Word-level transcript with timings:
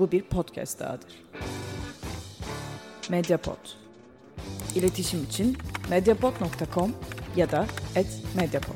Bu 0.00 0.12
bir 0.12 0.22
podcast 0.22 0.80
dahadır. 0.80 1.22
Mediapod. 3.10 3.68
İletişim 4.74 5.24
için 5.24 5.58
mediapod.com 5.90 6.94
ya 7.36 7.50
da 7.50 7.66
@mediapod. 8.36 8.74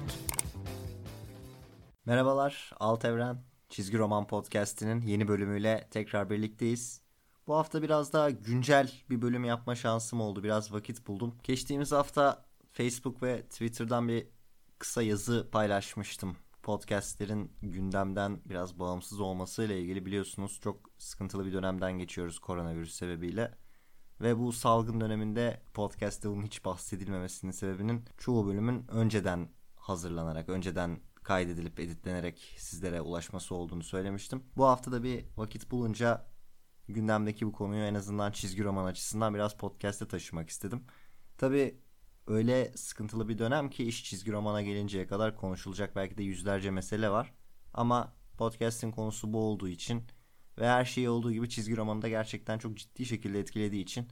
Merhabalar, 2.06 2.72
Alt 2.80 3.04
Evren 3.04 3.44
Çizgi 3.68 3.98
Roman 3.98 4.26
Podcast'inin 4.26 5.00
yeni 5.00 5.28
bölümüyle 5.28 5.88
tekrar 5.90 6.30
birlikteyiz. 6.30 7.00
Bu 7.46 7.54
hafta 7.54 7.82
biraz 7.82 8.12
daha 8.12 8.30
güncel 8.30 8.92
bir 9.10 9.22
bölüm 9.22 9.44
yapma 9.44 9.74
şansım 9.74 10.20
oldu. 10.20 10.42
Biraz 10.42 10.72
vakit 10.72 11.06
buldum. 11.06 11.34
Geçtiğimiz 11.42 11.92
hafta 11.92 12.44
Facebook 12.72 13.22
ve 13.22 13.42
Twitter'dan 13.42 14.08
bir 14.08 14.26
kısa 14.78 15.02
yazı 15.02 15.48
paylaşmıştım. 15.52 16.36
Podcastlerin 16.64 17.52
gündemden 17.62 18.40
biraz 18.44 18.78
bağımsız 18.78 19.20
olmasıyla 19.20 19.74
ilgili 19.74 20.06
biliyorsunuz 20.06 20.60
çok 20.62 20.90
sıkıntılı 20.98 21.46
bir 21.46 21.52
dönemden 21.52 21.92
geçiyoruz 21.98 22.38
koronavirüs 22.38 22.94
sebebiyle. 22.94 23.54
Ve 24.20 24.38
bu 24.38 24.52
salgın 24.52 25.00
döneminde 25.00 25.62
podcast'te 25.74 26.30
bunun 26.30 26.42
hiç 26.42 26.64
bahsedilmemesinin 26.64 27.52
sebebinin 27.52 28.04
çoğu 28.18 28.46
bölümün 28.46 28.86
önceden 28.88 29.48
hazırlanarak, 29.76 30.48
önceden 30.48 31.00
kaydedilip 31.22 31.80
editlenerek 31.80 32.54
sizlere 32.58 33.00
ulaşması 33.00 33.54
olduğunu 33.54 33.82
söylemiştim. 33.82 34.42
Bu 34.56 34.64
hafta 34.64 34.92
da 34.92 35.02
bir 35.02 35.24
vakit 35.36 35.70
bulunca 35.70 36.26
gündemdeki 36.88 37.46
bu 37.46 37.52
konuyu 37.52 37.84
en 37.84 37.94
azından 37.94 38.32
çizgi 38.32 38.64
roman 38.64 38.84
açısından 38.84 39.34
biraz 39.34 39.56
podcast'e 39.56 40.08
taşımak 40.08 40.50
istedim. 40.50 40.84
Tabi 41.38 41.83
öyle 42.26 42.72
sıkıntılı 42.76 43.28
bir 43.28 43.38
dönem 43.38 43.70
ki 43.70 43.84
iş 43.84 44.04
çizgi 44.04 44.32
romana 44.32 44.62
gelinceye 44.62 45.06
kadar 45.06 45.36
konuşulacak 45.36 45.96
belki 45.96 46.18
de 46.18 46.22
yüzlerce 46.22 46.70
mesele 46.70 47.10
var. 47.10 47.34
Ama 47.74 48.12
podcast'in 48.38 48.90
konusu 48.90 49.32
bu 49.32 49.38
olduğu 49.38 49.68
için 49.68 50.02
ve 50.58 50.68
her 50.68 50.84
şey 50.84 51.08
olduğu 51.08 51.32
gibi 51.32 51.48
çizgi 51.48 51.76
romanı 51.76 52.02
da 52.02 52.08
gerçekten 52.08 52.58
çok 52.58 52.76
ciddi 52.76 53.06
şekilde 53.06 53.40
etkilediği 53.40 53.82
için 53.82 54.08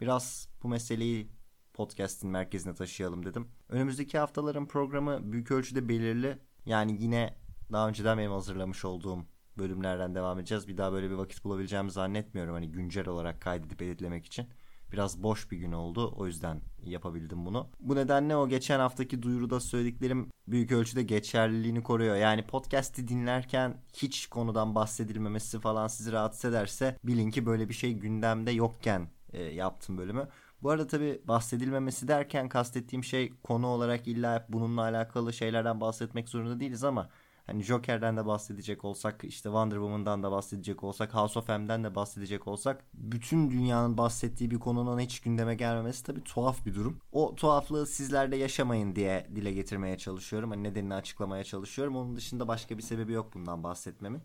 biraz 0.00 0.48
bu 0.62 0.68
meseleyi 0.68 1.30
podcast'in 1.74 2.30
merkezine 2.30 2.74
taşıyalım 2.74 3.26
dedim. 3.26 3.48
Önümüzdeki 3.68 4.18
haftaların 4.18 4.68
programı 4.68 5.32
büyük 5.32 5.50
ölçüde 5.50 5.88
belirli. 5.88 6.38
Yani 6.66 7.02
yine 7.02 7.38
daha 7.72 7.88
önceden 7.88 8.18
benim 8.18 8.32
hazırlamış 8.32 8.84
olduğum 8.84 9.26
bölümlerden 9.58 10.14
devam 10.14 10.38
edeceğiz. 10.38 10.68
Bir 10.68 10.76
daha 10.76 10.92
böyle 10.92 11.10
bir 11.10 11.14
vakit 11.14 11.44
bulabileceğimi 11.44 11.90
zannetmiyorum. 11.90 12.54
Hani 12.54 12.72
güncel 12.72 13.08
olarak 13.08 13.40
kaydedip 13.40 13.82
editlemek 13.82 14.26
için. 14.26 14.48
Biraz 14.94 15.22
boş 15.22 15.50
bir 15.50 15.56
gün 15.56 15.72
oldu. 15.72 16.14
O 16.16 16.26
yüzden 16.26 16.60
yapabildim 16.84 17.46
bunu. 17.46 17.68
Bu 17.80 17.96
nedenle 17.96 18.36
o 18.36 18.48
geçen 18.48 18.78
haftaki 18.78 19.22
duyuruda 19.22 19.60
söylediklerim 19.60 20.30
büyük 20.48 20.72
ölçüde 20.72 21.02
geçerliliğini 21.02 21.82
koruyor. 21.82 22.16
Yani 22.16 22.46
podcast'i 22.46 23.08
dinlerken 23.08 23.76
hiç 23.96 24.26
konudan 24.26 24.74
bahsedilmemesi 24.74 25.60
falan 25.60 25.86
sizi 25.86 26.12
rahatsız 26.12 26.44
ederse 26.44 26.98
bilin 27.04 27.30
ki 27.30 27.46
böyle 27.46 27.68
bir 27.68 27.74
şey 27.74 27.92
gündemde 27.92 28.50
yokken 28.50 29.08
e, 29.32 29.42
yaptım 29.42 29.98
bölümü. 29.98 30.28
Bu 30.62 30.70
arada 30.70 30.86
tabi 30.86 31.22
bahsedilmemesi 31.24 32.08
derken 32.08 32.48
kastettiğim 32.48 33.04
şey 33.04 33.32
konu 33.42 33.66
olarak 33.66 34.08
illa 34.08 34.46
bununla 34.48 34.82
alakalı 34.82 35.32
şeylerden 35.32 35.80
bahsetmek 35.80 36.28
zorunda 36.28 36.60
değiliz 36.60 36.84
ama 36.84 37.08
Hani 37.46 37.62
Joker'den 37.62 38.16
de 38.16 38.26
bahsedecek 38.26 38.84
olsak, 38.84 39.24
işte 39.24 39.42
Wonder 39.42 39.76
Woman'dan 39.76 40.22
da 40.22 40.30
bahsedecek 40.32 40.84
olsak, 40.84 41.14
House 41.14 41.38
of 41.38 41.48
M'den 41.48 41.84
de 41.84 41.94
bahsedecek 41.94 42.48
olsak 42.48 42.84
bütün 42.94 43.50
dünyanın 43.50 43.98
bahsettiği 43.98 44.50
bir 44.50 44.58
konunun 44.58 45.00
hiç 45.00 45.20
gündeme 45.20 45.54
gelmemesi 45.54 46.02
tabii 46.04 46.24
tuhaf 46.24 46.66
bir 46.66 46.74
durum. 46.74 47.00
O 47.12 47.34
tuhaflığı 47.34 47.86
sizlerde 47.86 48.36
yaşamayın 48.36 48.96
diye 48.96 49.30
dile 49.34 49.52
getirmeye 49.52 49.98
çalışıyorum. 49.98 50.50
Hani 50.50 50.62
nedenini 50.62 50.94
açıklamaya 50.94 51.44
çalışıyorum. 51.44 51.96
Onun 51.96 52.16
dışında 52.16 52.48
başka 52.48 52.78
bir 52.78 52.82
sebebi 52.82 53.12
yok 53.12 53.34
bundan 53.34 53.64
bahsetmemin. 53.64 54.22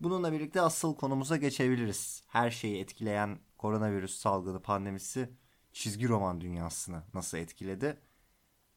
Bununla 0.00 0.32
birlikte 0.32 0.60
asıl 0.60 0.96
konumuza 0.96 1.36
geçebiliriz. 1.36 2.22
Her 2.28 2.50
şeyi 2.50 2.80
etkileyen 2.80 3.38
koronavirüs 3.58 4.16
salgını 4.16 4.62
pandemisi 4.62 5.30
çizgi 5.72 6.08
roman 6.08 6.40
dünyasını 6.40 7.02
nasıl 7.14 7.38
etkiledi? 7.38 7.98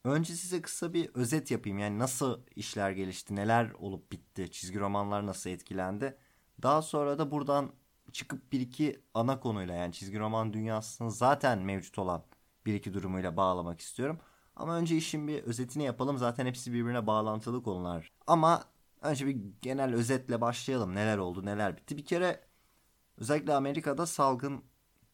Önce 0.05 0.35
size 0.35 0.61
kısa 0.61 0.93
bir 0.93 1.09
özet 1.13 1.51
yapayım. 1.51 1.77
Yani 1.77 1.99
nasıl 1.99 2.39
işler 2.55 2.91
gelişti, 2.91 3.35
neler 3.35 3.71
olup 3.71 4.11
bitti, 4.11 4.51
çizgi 4.51 4.79
romanlar 4.79 5.25
nasıl 5.25 5.49
etkilendi. 5.49 6.17
Daha 6.63 6.81
sonra 6.81 7.19
da 7.19 7.31
buradan 7.31 7.71
çıkıp 8.11 8.51
bir 8.51 8.59
iki 8.59 9.01
ana 9.13 9.39
konuyla 9.39 9.75
yani 9.75 9.93
çizgi 9.93 10.19
roman 10.19 10.53
dünyasının 10.53 11.09
zaten 11.09 11.59
mevcut 11.59 11.99
olan 11.99 12.23
bir 12.65 12.73
iki 12.73 12.93
durumuyla 12.93 13.37
bağlamak 13.37 13.79
istiyorum. 13.79 14.19
Ama 14.55 14.77
önce 14.77 14.97
işin 14.97 15.27
bir 15.27 15.43
özetini 15.43 15.83
yapalım. 15.83 16.17
Zaten 16.17 16.45
hepsi 16.45 16.73
birbirine 16.73 17.07
bağlantılı 17.07 17.63
konular. 17.63 18.11
Ama 18.27 18.63
önce 19.01 19.27
bir 19.27 19.37
genel 19.61 19.93
özetle 19.93 20.41
başlayalım. 20.41 20.95
Neler 20.95 21.17
oldu, 21.17 21.45
neler 21.45 21.77
bitti. 21.77 21.97
Bir 21.97 22.05
kere 22.05 22.41
özellikle 23.17 23.53
Amerika'da 23.53 24.05
salgın 24.05 24.63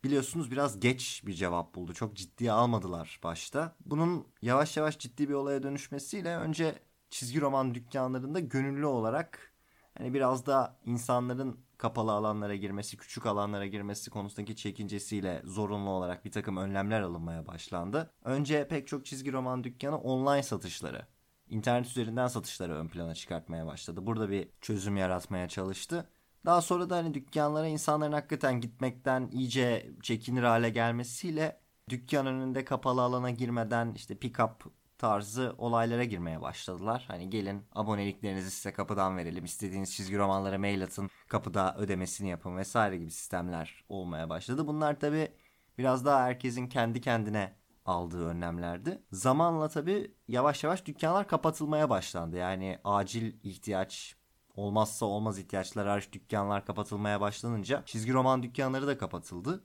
biliyorsunuz 0.04 0.52
biraz 0.52 0.80
geç 0.80 1.24
bir 1.26 1.34
cevap 1.34 1.76
buldu. 1.76 1.94
Çok 1.94 2.16
ciddiye 2.16 2.52
almadılar 2.52 3.20
başta. 3.24 3.76
Bunun 3.86 4.28
yavaş 4.42 4.78
yavaş 4.78 5.00
ciddi 5.00 5.30
bir 5.30 5.34
olaya 5.34 5.64
dönüşmesiyle 5.64 6.38
önce 6.38 6.80
çizgi 7.10 7.42
roman 7.42 7.76
dükkanlarında 7.76 8.40
gönüllü 8.40 8.86
olarak 8.86 9.54
hani 9.98 10.14
biraz 10.14 10.46
da 10.46 10.80
insanların 10.86 11.60
kapalı 11.78 12.12
alanlara 12.12 12.56
girmesi, 12.56 12.98
küçük 12.98 13.26
alanlara 13.26 13.68
girmesi 13.68 14.10
konusundaki 14.10 14.56
çekincesiyle 14.56 15.42
zorunlu 15.46 15.90
olarak 15.90 16.26
bir 16.26 16.32
takım 16.32 16.58
önlemler 16.58 17.02
alınmaya 17.02 17.48
başlandı. 17.48 18.12
Önce 18.24 18.68
pek 18.68 18.88
çok 18.88 19.06
çizgi 19.06 19.34
roman 19.34 19.64
dükkanı 19.64 19.98
online 19.98 20.44
satışları, 20.44 21.06
internet 21.50 21.88
üzerinden 21.88 22.28
satışları 22.28 22.76
ön 22.76 22.88
plana 22.88 23.16
çıkartmaya 23.16 23.66
başladı. 23.66 24.06
Burada 24.06 24.30
bir 24.30 24.50
çözüm 24.62 24.98
yaratmaya 24.98 25.48
çalıştı. 25.48 26.10
Daha 26.46 26.62
sonra 26.62 26.90
da 26.90 26.96
hani 26.96 27.14
dükkanlara 27.14 27.68
insanların 27.68 28.12
hakikaten 28.12 28.62
gitmekten 28.62 29.30
iyice 29.32 29.92
çekinir 30.02 30.44
hale 30.44 30.70
gelmesiyle 30.70 31.60
dükkan 31.90 32.26
önünde 32.26 32.66
kapalı 32.66 33.02
alana 33.02 33.30
girmeden 33.30 33.94
işte 33.96 34.14
pick-up 34.14 34.52
tarzı 34.98 35.56
olaylara 35.58 36.04
girmeye 36.04 36.42
başladılar. 36.42 37.06
Hani 37.08 37.30
gelin 37.30 37.66
aboneliklerinizi 37.76 38.52
size 38.52 38.74
kapıdan 38.74 39.18
verelim. 39.18 39.46
istediğiniz 39.46 39.96
çizgi 39.96 40.18
romanlara 40.18 40.58
mail 40.58 40.84
atın. 40.84 41.10
Kapıda 41.28 41.76
ödemesini 41.78 42.30
yapın 42.30 42.58
vesaire 42.58 42.98
gibi 42.98 43.12
sistemler 43.12 43.84
olmaya 43.90 44.30
başladı. 44.30 44.68
Bunlar 44.68 45.00
tabi 45.00 45.32
biraz 45.78 46.06
daha 46.06 46.24
herkesin 46.24 46.68
kendi 46.68 47.02
kendine 47.02 47.56
aldığı 47.86 48.28
önlemlerdi. 48.28 49.04
Zamanla 49.12 49.70
tabi 49.70 50.16
yavaş 50.28 50.64
yavaş 50.64 50.86
dükkanlar 50.86 51.28
kapatılmaya 51.28 51.90
başlandı. 51.90 52.38
Yani 52.38 52.80
acil 52.84 53.34
ihtiyaç 53.44 54.16
olmazsa 54.56 55.06
olmaz 55.06 55.40
ihtiyaçlar 55.40 55.88
hariç 55.88 56.12
dükkanlar 56.12 56.66
kapatılmaya 56.66 57.22
başlanınca 57.22 57.84
çizgi 57.86 58.14
roman 58.14 58.44
dükkanları 58.44 58.88
da 58.88 58.98
kapatıldı. 58.98 59.64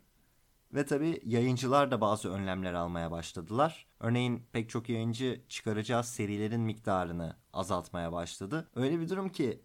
Ve 0.75 0.87
tabi 0.87 1.21
yayıncılar 1.25 1.91
da 1.91 2.01
bazı 2.01 2.31
önlemler 2.31 2.73
almaya 2.73 3.11
başladılar. 3.11 3.87
Örneğin 4.01 4.47
pek 4.53 4.71
çok 4.71 4.89
yayıncı 4.89 5.41
çıkaracağı 5.49 6.05
serilerin 6.05 6.61
miktarını 6.61 7.37
azaltmaya 7.53 8.13
başladı. 8.13 8.71
Öyle 8.75 9.01
bir 9.01 9.09
durum 9.09 9.29
ki 9.29 9.63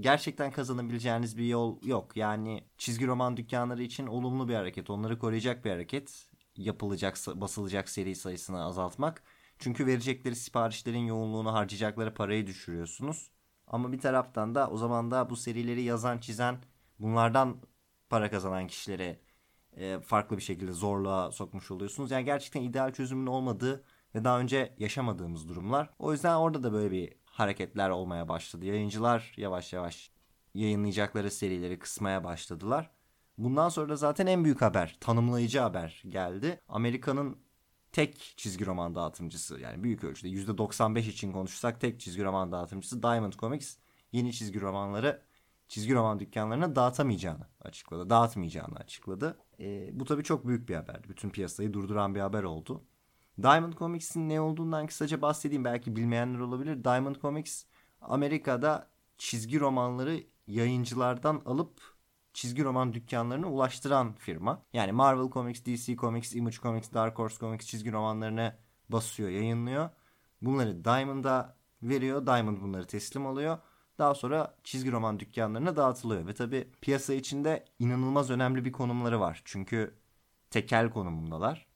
gerçekten 0.00 0.50
kazanabileceğiniz 0.50 1.38
bir 1.38 1.44
yol 1.44 1.82
yok. 1.82 2.16
Yani 2.16 2.64
çizgi 2.78 3.06
roman 3.06 3.36
dükkanları 3.36 3.82
için 3.82 4.06
olumlu 4.06 4.48
bir 4.48 4.54
hareket, 4.54 4.90
onları 4.90 5.18
koruyacak 5.18 5.64
bir 5.64 5.70
hareket. 5.70 6.28
Yapılacak, 6.56 7.16
basılacak 7.34 7.88
seri 7.88 8.14
sayısını 8.14 8.64
azaltmak. 8.64 9.22
Çünkü 9.58 9.86
verecekleri 9.86 10.36
siparişlerin 10.36 11.06
yoğunluğunu 11.06 11.52
harcayacakları 11.52 12.14
parayı 12.14 12.46
düşürüyorsunuz. 12.46 13.30
Ama 13.72 13.92
bir 13.92 14.00
taraftan 14.00 14.54
da 14.54 14.68
o 14.70 14.76
zaman 14.76 15.10
da 15.10 15.30
bu 15.30 15.36
serileri 15.36 15.82
yazan 15.82 16.18
çizen 16.18 16.58
bunlardan 16.98 17.56
para 18.10 18.30
kazanan 18.30 18.66
kişileri 18.66 19.20
e, 19.76 20.00
farklı 20.00 20.36
bir 20.36 20.42
şekilde 20.42 20.72
zorluğa 20.72 21.32
sokmuş 21.32 21.70
oluyorsunuz. 21.70 22.10
Yani 22.10 22.24
gerçekten 22.24 22.62
ideal 22.62 22.92
çözümün 22.92 23.26
olmadığı 23.26 23.84
ve 24.14 24.24
daha 24.24 24.40
önce 24.40 24.74
yaşamadığımız 24.78 25.48
durumlar. 25.48 25.90
O 25.98 26.12
yüzden 26.12 26.34
orada 26.34 26.62
da 26.62 26.72
böyle 26.72 26.90
bir 26.90 27.12
hareketler 27.24 27.90
olmaya 27.90 28.28
başladı. 28.28 28.66
Yayıncılar 28.66 29.34
yavaş 29.36 29.72
yavaş 29.72 30.10
yayınlayacakları 30.54 31.30
serileri 31.30 31.78
kısmaya 31.78 32.24
başladılar. 32.24 32.90
Bundan 33.38 33.68
sonra 33.68 33.88
da 33.88 33.96
zaten 33.96 34.26
en 34.26 34.44
büyük 34.44 34.62
haber, 34.62 34.96
tanımlayıcı 35.00 35.60
haber 35.60 36.02
geldi. 36.08 36.60
Amerika'nın 36.68 37.38
tek 37.92 38.34
çizgi 38.36 38.66
roman 38.66 38.94
dağıtımcısı 38.94 39.60
yani 39.60 39.82
büyük 39.82 40.04
ölçüde 40.04 40.28
%95 40.28 41.08
için 41.08 41.32
konuşursak 41.32 41.80
tek 41.80 42.00
çizgi 42.00 42.24
roman 42.24 42.52
dağıtımcısı 42.52 43.02
Diamond 43.02 43.32
Comics 43.32 43.76
yeni 44.12 44.32
çizgi 44.32 44.60
romanları 44.60 45.22
çizgi 45.68 45.94
roman 45.94 46.20
dükkanlarına 46.20 46.76
dağıtamayacağını 46.76 47.46
açıkladı. 47.60 48.10
Dağıtmayacağını 48.10 48.76
açıkladı. 48.76 49.38
E, 49.60 49.90
bu 50.00 50.04
tabii 50.04 50.24
çok 50.24 50.46
büyük 50.46 50.68
bir 50.68 50.74
haber. 50.74 51.00
Bütün 51.08 51.30
piyasayı 51.30 51.72
durduran 51.72 52.14
bir 52.14 52.20
haber 52.20 52.42
oldu. 52.42 52.84
Diamond 53.42 53.72
Comics'in 53.72 54.28
ne 54.28 54.40
olduğundan 54.40 54.86
kısaca 54.86 55.22
bahsedeyim. 55.22 55.64
Belki 55.64 55.96
bilmeyenler 55.96 56.38
olabilir. 56.38 56.84
Diamond 56.84 57.16
Comics 57.16 57.64
Amerika'da 58.00 58.90
çizgi 59.18 59.60
romanları 59.60 60.24
yayıncılardan 60.46 61.42
alıp 61.46 61.91
çizgi 62.32 62.64
roman 62.64 62.94
dükkanlarına 62.94 63.46
ulaştıran 63.46 64.12
firma. 64.12 64.62
Yani 64.72 64.92
Marvel 64.92 65.30
Comics, 65.30 65.64
DC 65.64 65.96
Comics, 65.96 66.34
Image 66.34 66.56
Comics, 66.56 66.92
Dark 66.94 67.18
Horse 67.18 67.38
Comics 67.38 67.66
çizgi 67.66 67.92
romanlarını 67.92 68.56
basıyor, 68.88 69.28
yayınlıyor. 69.28 69.90
Bunları 70.42 70.84
Diamond'a 70.84 71.56
veriyor. 71.82 72.26
Diamond 72.26 72.62
bunları 72.62 72.86
teslim 72.86 73.26
alıyor. 73.26 73.58
Daha 73.98 74.14
sonra 74.14 74.54
çizgi 74.64 74.92
roman 74.92 75.20
dükkanlarına 75.20 75.76
dağıtılıyor. 75.76 76.26
Ve 76.26 76.34
tabi 76.34 76.68
piyasa 76.80 77.14
içinde 77.14 77.64
inanılmaz 77.78 78.30
önemli 78.30 78.64
bir 78.64 78.72
konumları 78.72 79.20
var. 79.20 79.42
Çünkü 79.44 79.94
tekel 80.50 80.90
konumundalar. 80.90 81.66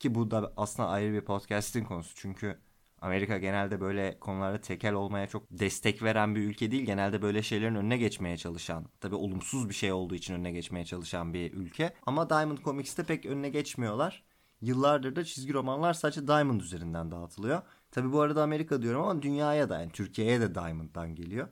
Ki 0.00 0.14
bu 0.14 0.30
da 0.30 0.52
aslında 0.56 0.88
ayrı 0.88 1.12
bir 1.12 1.20
podcast'in 1.20 1.84
konusu. 1.84 2.14
Çünkü 2.16 2.58
Amerika 3.00 3.38
genelde 3.38 3.80
böyle 3.80 4.18
konularda 4.20 4.60
tekel 4.60 4.94
olmaya 4.94 5.26
çok 5.26 5.50
destek 5.50 6.02
veren 6.02 6.34
bir 6.34 6.40
ülke 6.40 6.70
değil. 6.70 6.86
Genelde 6.86 7.22
böyle 7.22 7.42
şeylerin 7.42 7.74
önüne 7.74 7.96
geçmeye 7.96 8.36
çalışan, 8.36 8.86
tabi 9.00 9.14
olumsuz 9.14 9.68
bir 9.68 9.74
şey 9.74 9.92
olduğu 9.92 10.14
için 10.14 10.34
önüne 10.34 10.52
geçmeye 10.52 10.84
çalışan 10.84 11.34
bir 11.34 11.52
ülke. 11.52 11.94
Ama 12.06 12.30
Diamond 12.30 12.58
Comics'te 12.58 13.04
pek 13.04 13.26
önüne 13.26 13.48
geçmiyorlar. 13.48 14.24
Yıllardır 14.60 15.16
da 15.16 15.24
çizgi 15.24 15.52
romanlar 15.52 15.94
sadece 15.94 16.26
Diamond 16.26 16.60
üzerinden 16.60 17.10
dağıtılıyor. 17.10 17.62
Tabi 17.90 18.12
bu 18.12 18.20
arada 18.20 18.42
Amerika 18.42 18.82
diyorum 18.82 19.02
ama 19.02 19.22
dünyaya 19.22 19.68
da 19.68 19.80
yani 19.80 19.92
Türkiye'ye 19.92 20.40
de 20.40 20.54
Diamond'dan 20.54 21.14
geliyor. 21.14 21.48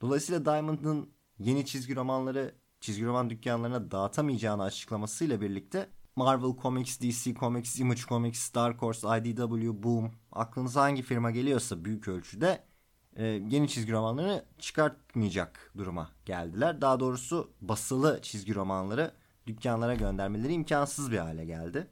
Dolayısıyla 0.00 0.44
Diamond'ın 0.44 1.10
yeni 1.38 1.66
çizgi 1.66 1.96
romanları 1.96 2.54
çizgi 2.80 3.04
roman 3.04 3.30
dükkanlarına 3.30 3.90
dağıtamayacağını 3.90 4.62
açıklamasıyla 4.62 5.40
birlikte 5.40 5.88
Marvel 6.16 6.56
Comics, 6.62 7.00
DC 7.00 7.34
Comics, 7.34 7.80
Image 7.80 8.00
Comics, 8.00 8.54
Dark 8.54 8.82
Horse, 8.82 9.18
IDW, 9.18 9.82
Boom 9.82 10.12
aklınıza 10.32 10.82
hangi 10.82 11.02
firma 11.02 11.30
geliyorsa 11.30 11.84
büyük 11.84 12.08
ölçüde 12.08 12.64
e, 13.16 13.24
yeni 13.24 13.68
çizgi 13.68 13.92
romanlarını 13.92 14.44
çıkartmayacak 14.58 15.72
duruma 15.76 16.10
geldiler. 16.24 16.80
Daha 16.80 17.00
doğrusu 17.00 17.52
basılı 17.60 18.18
çizgi 18.22 18.54
romanları 18.54 19.12
dükkanlara 19.46 19.94
göndermeleri 19.94 20.52
imkansız 20.52 21.12
bir 21.12 21.18
hale 21.18 21.44
geldi. 21.44 21.90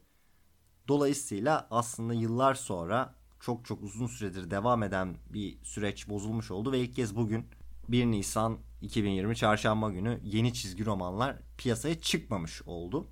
Dolayısıyla 0.89 1.69
aslında 1.71 2.15
yıllar 2.15 2.55
sonra 2.55 3.15
çok 3.41 3.65
çok 3.65 3.83
uzun 3.83 4.07
süredir 4.07 4.51
devam 4.51 4.83
eden 4.83 5.17
bir 5.33 5.65
süreç 5.65 6.09
bozulmuş 6.09 6.51
oldu 6.51 6.73
ve 6.73 6.81
ilk 6.81 6.97
kez 6.97 7.17
bugün 7.17 7.47
1 7.89 8.07
Nisan 8.07 8.59
2020 8.83 9.37
çarşamba 9.37 9.91
günü 9.91 10.21
yeni 10.23 10.55
çizgi 10.55 10.87
romanlar 10.87 11.37
piyasaya 11.59 12.01
çıkmamış 12.01 12.63
oldu. 12.63 13.09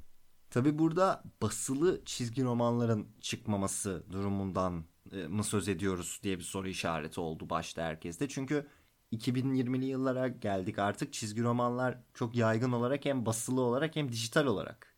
Tabi 0.52 0.78
burada 0.78 1.22
basılı 1.42 2.04
çizgi 2.04 2.44
romanların 2.44 3.08
çıkmaması 3.20 4.04
durumundan 4.12 4.84
e, 5.12 5.16
mı 5.26 5.44
söz 5.44 5.68
ediyoruz 5.68 6.20
diye 6.22 6.38
bir 6.38 6.44
soru 6.44 6.68
işareti 6.68 7.20
oldu 7.20 7.50
başta 7.50 7.82
herkeste. 7.82 8.28
Çünkü 8.28 8.66
2020'li 9.12 9.84
yıllara 9.86 10.28
geldik 10.28 10.78
artık 10.78 11.12
çizgi 11.12 11.42
romanlar 11.42 11.98
çok 12.14 12.36
yaygın 12.36 12.72
olarak 12.72 13.04
hem 13.04 13.26
basılı 13.26 13.60
olarak 13.60 13.96
hem 13.96 14.12
dijital 14.12 14.46
olarak 14.46 14.96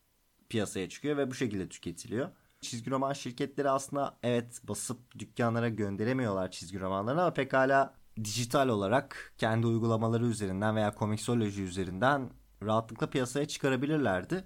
piyasaya 0.49 0.89
çıkıyor 0.89 1.17
ve 1.17 1.31
bu 1.31 1.33
şekilde 1.33 1.69
tüketiliyor. 1.69 2.29
Çizgi 2.61 2.91
roman 2.91 3.13
şirketleri 3.13 3.69
aslında 3.69 4.17
evet 4.23 4.61
basıp 4.63 5.19
dükkanlara 5.19 5.69
gönderemiyorlar 5.69 6.51
çizgi 6.51 6.79
romanlarını 6.79 7.21
ama 7.21 7.33
pekala 7.33 7.93
dijital 8.23 8.69
olarak 8.69 9.33
kendi 9.37 9.67
uygulamaları 9.67 10.25
üzerinden 10.25 10.75
veya 10.75 10.95
komiksoloji 10.95 11.63
üzerinden 11.63 12.29
rahatlıkla 12.63 13.09
piyasaya 13.09 13.47
çıkarabilirlerdi. 13.47 14.45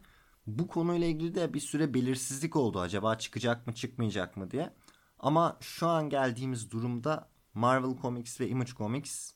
Bu 0.57 0.67
konuyla 0.67 1.07
ilgili 1.07 1.35
de 1.35 1.53
bir 1.53 1.59
süre 1.59 1.93
belirsizlik 1.93 2.55
oldu. 2.55 2.79
Acaba 2.79 3.15
çıkacak 3.15 3.67
mı 3.67 3.73
çıkmayacak 3.73 4.37
mı 4.37 4.51
diye. 4.51 4.73
Ama 5.19 5.57
şu 5.59 5.87
an 5.87 6.09
geldiğimiz 6.09 6.71
durumda 6.71 7.29
Marvel 7.53 8.01
Comics 8.01 8.41
ve 8.41 8.47
Image 8.47 8.71
Comics 8.71 9.31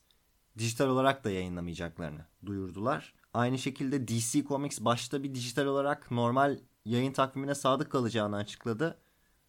dijital 0.58 0.88
olarak 0.88 1.24
da 1.24 1.30
yayınlamayacaklarını 1.30 2.26
duyurdular. 2.46 3.14
Aynı 3.34 3.58
şekilde 3.58 4.08
DC 4.08 4.44
Comics 4.44 4.80
başta 4.80 5.22
bir 5.22 5.34
dijital 5.34 5.66
olarak 5.66 6.10
normal 6.10 6.58
yayın 6.84 7.12
takvimine 7.12 7.54
sadık 7.54 7.92
kalacağını 7.92 8.36
açıkladı. 8.36 8.98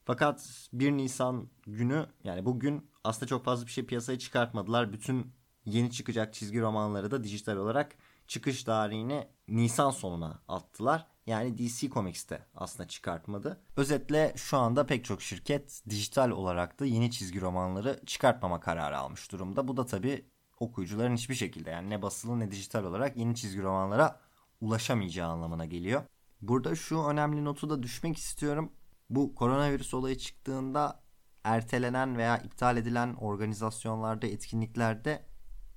Fakat 0.03 0.67
1 0.73 0.91
Nisan 0.91 1.49
günü 1.67 2.05
yani 2.23 2.45
bugün 2.45 2.89
aslında 3.03 3.27
çok 3.27 3.45
fazla 3.45 3.65
bir 3.65 3.71
şey 3.71 3.85
piyasaya 3.85 4.19
çıkartmadılar. 4.19 4.93
Bütün 4.93 5.33
yeni 5.65 5.91
çıkacak 5.91 6.33
çizgi 6.33 6.61
romanları 6.61 7.11
da 7.11 7.23
dijital 7.23 7.57
olarak 7.57 7.95
çıkış 8.27 8.63
tarihini 8.63 9.27
Nisan 9.47 9.91
sonuna 9.91 10.39
attılar. 10.47 11.14
Yani 11.27 11.57
DC 11.57 11.89
Comics'te 11.89 12.45
aslında 12.55 12.87
çıkartmadı. 12.87 13.61
Özetle 13.77 14.33
şu 14.35 14.57
anda 14.57 14.85
pek 14.85 15.05
çok 15.05 15.21
şirket 15.21 15.83
dijital 15.89 16.29
olarak 16.29 16.79
da 16.79 16.85
yeni 16.85 17.11
çizgi 17.11 17.41
romanları 17.41 18.01
çıkartmama 18.05 18.59
kararı 18.59 18.97
almış 18.97 19.31
durumda. 19.31 19.67
Bu 19.67 19.77
da 19.77 19.85
tabii 19.85 20.25
okuyucuların 20.59 21.15
hiçbir 21.15 21.35
şekilde 21.35 21.69
yani 21.69 21.89
ne 21.89 22.01
basılı 22.01 22.39
ne 22.39 22.51
dijital 22.51 22.83
olarak 22.83 23.17
yeni 23.17 23.35
çizgi 23.35 23.61
romanlara 23.61 24.19
ulaşamayacağı 24.61 25.29
anlamına 25.29 25.65
geliyor. 25.65 26.03
Burada 26.41 26.75
şu 26.75 27.03
önemli 27.03 27.45
notu 27.45 27.69
da 27.69 27.83
düşmek 27.83 28.17
istiyorum. 28.17 28.71
Bu 29.09 29.35
koronavirüs 29.35 29.93
olayı 29.93 30.17
çıktığında 30.17 31.03
ertelenen 31.43 32.17
veya 32.17 32.37
iptal 32.37 32.77
edilen 32.77 33.13
organizasyonlarda, 33.13 34.27
etkinliklerde 34.27 35.25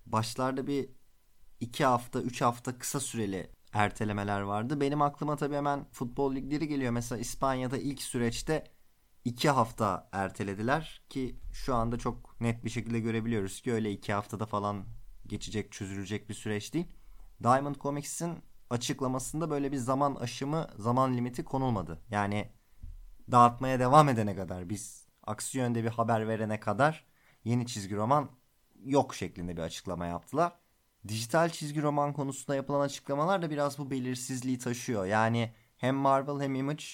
başlarda 0.06 0.66
bir 0.66 0.90
iki 1.60 1.84
hafta, 1.84 2.20
üç 2.20 2.40
hafta 2.40 2.78
kısa 2.78 3.00
süreli 3.00 3.57
ertelemeler 3.72 4.40
vardı. 4.40 4.80
Benim 4.80 5.02
aklıma 5.02 5.36
tabii 5.36 5.54
hemen 5.54 5.84
futbol 5.92 6.34
ligleri 6.34 6.68
geliyor. 6.68 6.92
Mesela 6.92 7.18
İspanya'da 7.18 7.78
ilk 7.78 8.02
süreçte 8.02 8.64
iki 9.24 9.50
hafta 9.50 10.08
ertelediler 10.12 11.02
ki 11.08 11.36
şu 11.52 11.74
anda 11.74 11.98
çok 11.98 12.40
net 12.40 12.64
bir 12.64 12.70
şekilde 12.70 13.00
görebiliyoruz 13.00 13.60
ki 13.60 13.72
öyle 13.72 13.92
iki 13.92 14.12
haftada 14.12 14.46
falan 14.46 14.84
geçecek, 15.26 15.72
çözülecek 15.72 16.28
bir 16.28 16.34
süreç 16.34 16.74
değil. 16.74 16.86
Diamond 17.42 17.76
Comics'in 17.76 18.38
açıklamasında 18.70 19.50
böyle 19.50 19.72
bir 19.72 19.76
zaman 19.76 20.14
aşımı, 20.14 20.66
zaman 20.76 21.16
limiti 21.16 21.44
konulmadı. 21.44 22.02
Yani 22.10 22.52
dağıtmaya 23.30 23.80
devam 23.80 24.08
edene 24.08 24.36
kadar 24.36 24.68
biz 24.68 25.06
aksi 25.26 25.58
yönde 25.58 25.84
bir 25.84 25.88
haber 25.88 26.28
verene 26.28 26.60
kadar 26.60 27.06
yeni 27.44 27.66
çizgi 27.66 27.96
roman 27.96 28.30
yok 28.84 29.14
şeklinde 29.14 29.56
bir 29.56 29.62
açıklama 29.62 30.06
yaptılar. 30.06 30.52
Dijital 31.08 31.48
çizgi 31.48 31.82
roman 31.82 32.12
konusunda 32.12 32.56
yapılan 32.56 32.80
açıklamalar 32.80 33.42
da 33.42 33.50
biraz 33.50 33.78
bu 33.78 33.90
belirsizliği 33.90 34.58
taşıyor. 34.58 35.06
Yani 35.06 35.52
hem 35.76 35.94
Marvel 35.94 36.40
hem 36.40 36.54
Image 36.54 36.84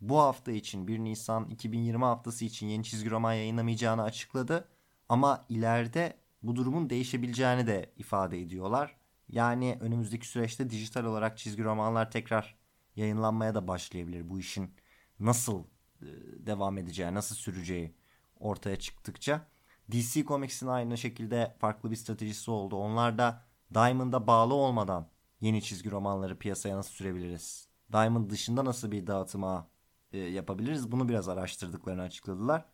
bu 0.00 0.18
hafta 0.18 0.52
için 0.52 0.88
1 0.88 0.98
Nisan 0.98 1.50
2020 1.50 2.04
haftası 2.04 2.44
için 2.44 2.66
yeni 2.66 2.84
çizgi 2.84 3.10
roman 3.10 3.32
yayınlamayacağını 3.32 4.02
açıkladı. 4.02 4.68
Ama 5.08 5.44
ileride 5.48 6.16
bu 6.42 6.56
durumun 6.56 6.90
değişebileceğini 6.90 7.66
de 7.66 7.92
ifade 7.96 8.40
ediyorlar. 8.40 8.96
Yani 9.28 9.78
önümüzdeki 9.80 10.28
süreçte 10.28 10.70
dijital 10.70 11.04
olarak 11.04 11.38
çizgi 11.38 11.64
romanlar 11.64 12.10
tekrar 12.10 12.56
yayınlanmaya 12.96 13.54
da 13.54 13.68
başlayabilir. 13.68 14.30
Bu 14.30 14.38
işin 14.38 14.74
nasıl 15.20 15.64
e, 16.02 16.06
devam 16.46 16.78
edeceği, 16.78 17.14
nasıl 17.14 17.34
süreceği 17.34 17.94
ortaya 18.40 18.76
çıktıkça. 18.76 19.46
DC 19.92 20.24
Comics'in 20.24 20.66
aynı 20.66 20.98
şekilde 20.98 21.56
farklı 21.58 21.90
bir 21.90 21.96
stratejisi 21.96 22.50
oldu. 22.50 22.76
Onlar 22.76 23.18
da 23.18 23.49
Diamond'a 23.74 24.26
bağlı 24.26 24.54
olmadan 24.54 25.08
yeni 25.40 25.62
çizgi 25.62 25.90
romanları 25.90 26.38
piyasaya 26.38 26.76
nasıl 26.76 26.90
sürebiliriz? 26.90 27.68
Diamond 27.92 28.30
dışında 28.30 28.64
nasıl 28.64 28.90
bir 28.90 29.06
dağıtıma 29.06 29.68
e, 30.12 30.18
yapabiliriz? 30.18 30.92
Bunu 30.92 31.08
biraz 31.08 31.28
araştırdıklarını 31.28 32.02
açıkladılar. 32.02 32.64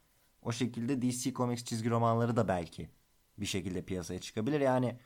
O 0.42 0.52
şekilde 0.52 1.02
DC 1.02 1.32
Comics 1.32 1.64
çizgi 1.64 1.90
romanları 1.90 2.36
da 2.36 2.48
belki 2.48 2.90
bir 3.38 3.46
şekilde 3.46 3.84
piyasaya 3.84 4.20
çıkabilir. 4.20 4.60
Yani 4.60 4.98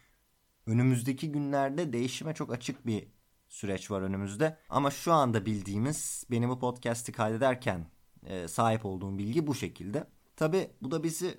önümüzdeki 0.66 1.32
günlerde 1.32 1.92
değişime 1.92 2.34
çok 2.34 2.52
açık 2.52 2.86
bir 2.86 3.08
süreç 3.48 3.90
var 3.90 4.02
önümüzde. 4.02 4.58
Ama 4.68 4.90
şu 4.90 5.12
anda 5.12 5.46
bildiğimiz 5.46 6.24
benim 6.30 6.50
bu 6.50 6.58
podcast'i 6.58 7.12
kaydederken 7.12 7.86
e, 8.26 8.48
sahip 8.48 8.84
olduğum 8.86 9.18
bilgi 9.18 9.46
bu 9.46 9.54
şekilde. 9.54 10.06
Tabi 10.36 10.70
bu 10.82 10.90
da 10.90 11.02
bizi 11.02 11.38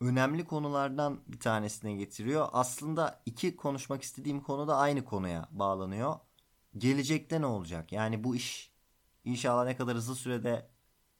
önemli 0.00 0.44
konulardan 0.44 1.20
bir 1.28 1.40
tanesine 1.40 1.94
getiriyor. 1.94 2.48
Aslında 2.52 3.22
iki 3.26 3.56
konuşmak 3.56 4.02
istediğim 4.02 4.40
konu 4.40 4.68
da 4.68 4.76
aynı 4.76 5.04
konuya 5.04 5.48
bağlanıyor. 5.50 6.16
Gelecekte 6.78 7.40
ne 7.40 7.46
olacak? 7.46 7.92
Yani 7.92 8.24
bu 8.24 8.36
iş 8.36 8.72
inşallah 9.24 9.64
ne 9.64 9.76
kadar 9.76 9.96
hızlı 9.96 10.16
sürede 10.16 10.70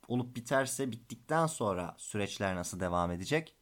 olup 0.08 0.36
biterse 0.36 0.92
bittikten 0.92 1.46
sonra 1.46 1.94
süreçler 1.98 2.56
nasıl 2.56 2.80
devam 2.80 3.10
edecek? 3.10 3.56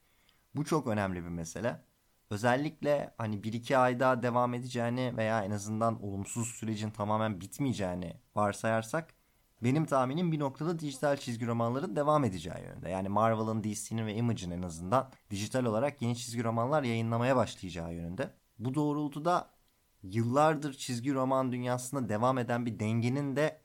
Bu 0.54 0.64
çok 0.64 0.86
önemli 0.86 1.24
bir 1.24 1.28
mesele. 1.28 1.84
Özellikle 2.30 3.14
hani 3.18 3.44
1-2 3.44 3.76
ay 3.76 4.00
daha 4.00 4.22
devam 4.22 4.54
edeceğini 4.54 5.16
veya 5.16 5.44
en 5.44 5.50
azından 5.50 6.02
olumsuz 6.02 6.48
sürecin 6.48 6.90
tamamen 6.90 7.40
bitmeyeceğini 7.40 8.20
varsayarsak 8.34 9.14
benim 9.62 9.86
tahminim 9.86 10.32
bir 10.32 10.38
noktada 10.38 10.78
dijital 10.78 11.16
çizgi 11.16 11.46
romanların 11.46 11.96
devam 11.96 12.24
edeceği 12.24 12.62
yönünde. 12.64 12.88
Yani 12.88 13.08
Marvel'ın, 13.08 13.64
DC'nin 13.64 14.06
ve 14.06 14.14
Image'in 14.14 14.50
en 14.50 14.62
azından 14.62 15.10
dijital 15.30 15.64
olarak 15.64 16.02
yeni 16.02 16.16
çizgi 16.16 16.44
romanlar 16.44 16.82
yayınlamaya 16.82 17.36
başlayacağı 17.36 17.94
yönünde. 17.94 18.30
Bu 18.58 18.74
doğrultuda 18.74 19.50
yıllardır 20.02 20.74
çizgi 20.74 21.14
roman 21.14 21.52
dünyasında 21.52 22.08
devam 22.08 22.38
eden 22.38 22.66
bir 22.66 22.80
dengenin 22.80 23.36
de 23.36 23.60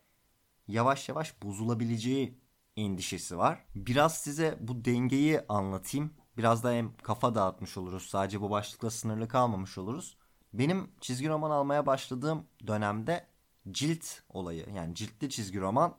yavaş 0.68 1.10
yavaş 1.10 1.44
bozulabileceği 1.44 2.38
endişesi 2.78 3.38
var. 3.38 3.66
Biraz 3.76 4.18
size 4.18 4.58
bu 4.62 4.86
dengeyi 4.86 5.42
anlatayım. 5.50 6.14
Biraz 6.38 6.64
da 6.64 6.72
hem 6.72 6.94
kafa 7.04 7.36
dağıtmış 7.36 7.78
oluruz. 7.78 8.10
Sadece 8.10 8.42
bu 8.42 8.50
başlıkla 8.50 8.90
sınırlı 8.90 9.28
kalmamış 9.28 9.78
oluruz. 9.78 10.18
Benim 10.54 10.92
çizgi 11.02 11.30
roman 11.30 11.52
almaya 11.52 11.86
başladığım 11.86 12.46
dönemde 12.68 13.28
cilt 13.72 14.06
olayı 14.30 14.66
yani 14.76 14.96
ciltli 14.96 15.30
çizgi 15.30 15.60
roman 15.60 15.98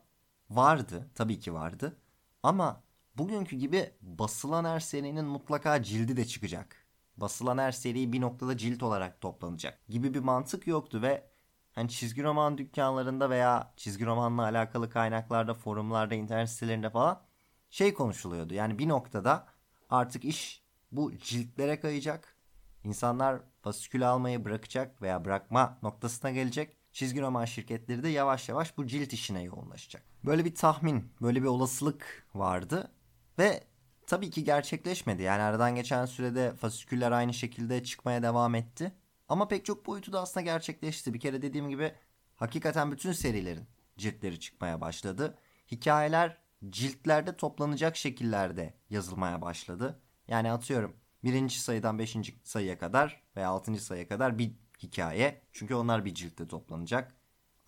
vardı. 0.51 1.11
Tabii 1.15 1.41
ki 1.41 1.55
vardı. 1.55 1.97
Ama 2.43 2.83
bugünkü 3.17 3.57
gibi 3.57 3.93
basılan 4.03 4.65
her 4.65 4.81
serinin 4.81 5.25
mutlaka 5.25 5.83
cildi 5.83 6.17
de 6.17 6.25
çıkacak 6.27 6.85
basılan 7.17 7.59
her 7.59 7.73
seri 7.73 8.13
bir 8.13 8.21
noktada 8.21 8.57
cilt 8.57 8.83
olarak 8.83 9.21
toplanacak 9.21 9.89
gibi 9.89 10.15
bir 10.15 10.21
mantık 10.21 10.67
yoktu 10.67 11.03
ve 11.03 11.31
hani 11.73 11.89
çizgi 11.89 12.23
roman 12.23 12.59
dükkanlarında 12.59 13.31
veya 13.31 13.73
çizgi 13.77 14.07
romanla 14.07 14.43
alakalı 14.43 14.91
kaynaklarda, 14.91 15.55
forumlarda, 15.55 16.15
internet 16.15 16.51
sitelerinde 16.51 16.91
falan 16.91 17.23
şey 17.71 17.95
konuşuluyordu. 17.95 18.55
Yani 18.55 18.79
bir 18.79 18.89
noktada 18.89 19.47
artık 19.91 20.25
iş 20.25 20.65
bu 20.93 21.19
ciltlere 21.19 21.81
kayacak. 21.81 22.37
İnsanlar 22.85 23.41
fasikül 23.63 24.11
almayı 24.11 24.45
bırakacak 24.45 25.03
veya 25.03 25.25
bırakma 25.25 25.79
noktasına 25.83 26.31
gelecek. 26.31 26.77
Çizgi 26.95 27.21
roman 27.21 27.45
şirketleri 27.45 28.03
de 28.03 28.09
yavaş 28.09 28.49
yavaş 28.49 28.77
bu 28.77 28.87
cilt 28.87 29.13
işine 29.13 29.43
yoğunlaşacak. 29.43 30.03
Böyle 30.25 30.45
bir 30.45 30.55
tahmin, 30.55 31.13
böyle 31.23 31.43
bir 31.43 31.47
olasılık 31.47 32.27
vardı 32.35 32.93
ve 33.39 33.65
tabii 34.07 34.31
ki 34.31 34.45
gerçekleşmedi. 34.45 35.23
Yani 35.23 35.43
aradan 35.43 35.75
geçen 35.75 36.07
sürede 36.07 36.57
fasiküller 36.57 37.13
aynı 37.13 37.35
şekilde 37.35 37.85
çıkmaya 37.85 38.23
devam 38.23 38.55
etti. 38.55 38.93
Ama 39.29 39.49
pek 39.49 39.65
çok 39.65 39.87
boyutu 39.87 40.13
da 40.13 40.21
aslında 40.21 40.45
gerçekleşti. 40.45 41.15
Bir 41.15 41.21
kere 41.21 41.43
dediğim 41.43 41.69
gibi 41.69 41.93
hakikaten 42.35 42.93
bütün 42.93 43.13
serilerin 43.13 43.67
ciltleri 43.99 44.41
çıkmaya 44.41 44.81
başladı. 44.81 45.39
Hikayeler 45.71 46.39
ciltlerde 46.69 47.37
toplanacak 47.37 47.97
şekillerde 47.97 48.75
yazılmaya 48.91 49.43
başladı. 49.43 50.01
Yani 50.29 50.53
atıyorum 50.53 50.97
birinci 51.25 51.61
sayıdan 51.61 51.99
beşinci 51.99 52.41
sayıya 52.45 52.79
kadar 52.79 53.23
veya 53.37 53.49
altıncı 53.49 53.85
sayıya 53.85 54.09
kadar 54.09 54.39
bir 54.39 54.64
hikaye. 54.85 55.43
Çünkü 55.53 55.75
onlar 55.75 56.05
bir 56.05 56.15
ciltte 56.15 56.47
toplanacak. 56.49 57.15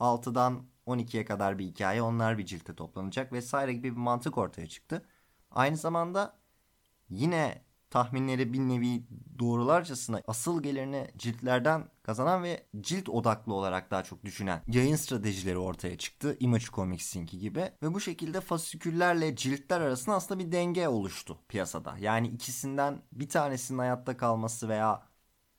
6'dan 0.00 0.62
12'ye 0.86 1.24
kadar 1.24 1.58
bir 1.58 1.64
hikaye 1.64 2.02
onlar 2.02 2.38
bir 2.38 2.46
ciltte 2.46 2.74
toplanacak 2.74 3.32
vesaire 3.32 3.72
gibi 3.72 3.90
bir 3.92 3.96
mantık 3.96 4.38
ortaya 4.38 4.66
çıktı. 4.68 5.06
Aynı 5.50 5.76
zamanda 5.76 6.38
yine 7.08 7.66
tahminleri 7.90 8.52
bir 8.52 8.58
nevi 8.58 9.02
doğrularcasına 9.38 10.22
asıl 10.26 10.62
gelirini 10.62 11.10
ciltlerden 11.16 11.88
kazanan 12.02 12.42
ve 12.42 12.66
cilt 12.80 13.08
odaklı 13.08 13.54
olarak 13.54 13.90
daha 13.90 14.02
çok 14.02 14.24
düşünen 14.24 14.62
yayın 14.68 14.96
stratejileri 14.96 15.58
ortaya 15.58 15.98
çıktı. 15.98 16.36
Image 16.40 16.64
Comics'inki 16.64 17.38
gibi. 17.38 17.72
Ve 17.82 17.94
bu 17.94 18.00
şekilde 18.00 18.40
fasiküllerle 18.40 19.36
ciltler 19.36 19.80
arasında 19.80 20.16
aslında 20.16 20.40
bir 20.40 20.52
denge 20.52 20.88
oluştu 20.88 21.38
piyasada. 21.48 21.96
Yani 22.00 22.28
ikisinden 22.28 23.02
bir 23.12 23.28
tanesinin 23.28 23.78
hayatta 23.78 24.16
kalması 24.16 24.68
veya 24.68 25.02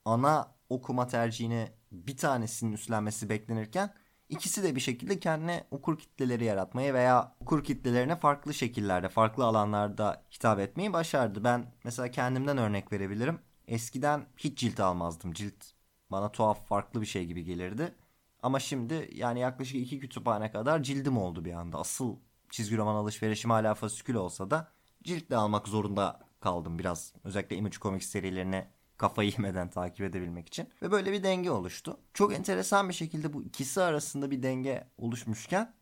ana 0.04 0.57
okuma 0.68 1.06
tercihini 1.06 1.68
bir 1.92 2.16
tanesinin 2.16 2.72
üstlenmesi 2.72 3.28
beklenirken 3.28 3.94
İkisi 4.28 4.62
de 4.62 4.76
bir 4.76 4.80
şekilde 4.80 5.20
kendine 5.20 5.64
okur 5.70 5.98
kitleleri 5.98 6.44
yaratmayı 6.44 6.94
veya 6.94 7.36
okur 7.40 7.64
kitlelerine 7.64 8.16
farklı 8.16 8.54
şekillerde, 8.54 9.08
farklı 9.08 9.44
alanlarda 9.44 10.24
hitap 10.32 10.58
etmeyi 10.58 10.92
başardı. 10.92 11.44
Ben 11.44 11.66
mesela 11.84 12.10
kendimden 12.10 12.58
örnek 12.58 12.92
verebilirim. 12.92 13.40
Eskiden 13.68 14.26
hiç 14.36 14.58
cilt 14.58 14.80
almazdım. 14.80 15.32
Cilt 15.32 15.64
bana 16.10 16.32
tuhaf 16.32 16.66
farklı 16.66 17.00
bir 17.00 17.06
şey 17.06 17.26
gibi 17.26 17.44
gelirdi. 17.44 17.94
Ama 18.42 18.60
şimdi 18.60 19.10
yani 19.14 19.40
yaklaşık 19.40 19.76
iki 19.76 19.98
kütüphane 19.98 20.50
kadar 20.50 20.82
cildim 20.82 21.18
oldu 21.18 21.44
bir 21.44 21.52
anda. 21.52 21.78
Asıl 21.78 22.16
çizgi 22.50 22.76
roman 22.76 22.94
alışverişim 22.94 23.50
hala 23.50 23.74
fasikül 23.74 24.14
olsa 24.14 24.50
da 24.50 24.68
ciltle 25.04 25.36
almak 25.36 25.68
zorunda 25.68 26.20
kaldım 26.40 26.78
biraz. 26.78 27.12
Özellikle 27.24 27.56
Image 27.56 27.76
Comics 27.76 28.06
serilerine 28.06 28.70
kafayı 28.98 29.32
yemeden 29.38 29.70
takip 29.70 30.00
edebilmek 30.00 30.48
için. 30.48 30.68
Ve 30.82 30.90
böyle 30.90 31.12
bir 31.12 31.22
denge 31.22 31.50
oluştu. 31.50 32.00
Çok 32.14 32.34
enteresan 32.34 32.88
bir 32.88 32.94
şekilde 32.94 33.32
bu 33.32 33.42
ikisi 33.42 33.82
arasında 33.82 34.30
bir 34.30 34.42
denge 34.42 34.88
oluşmuşken 34.98 35.74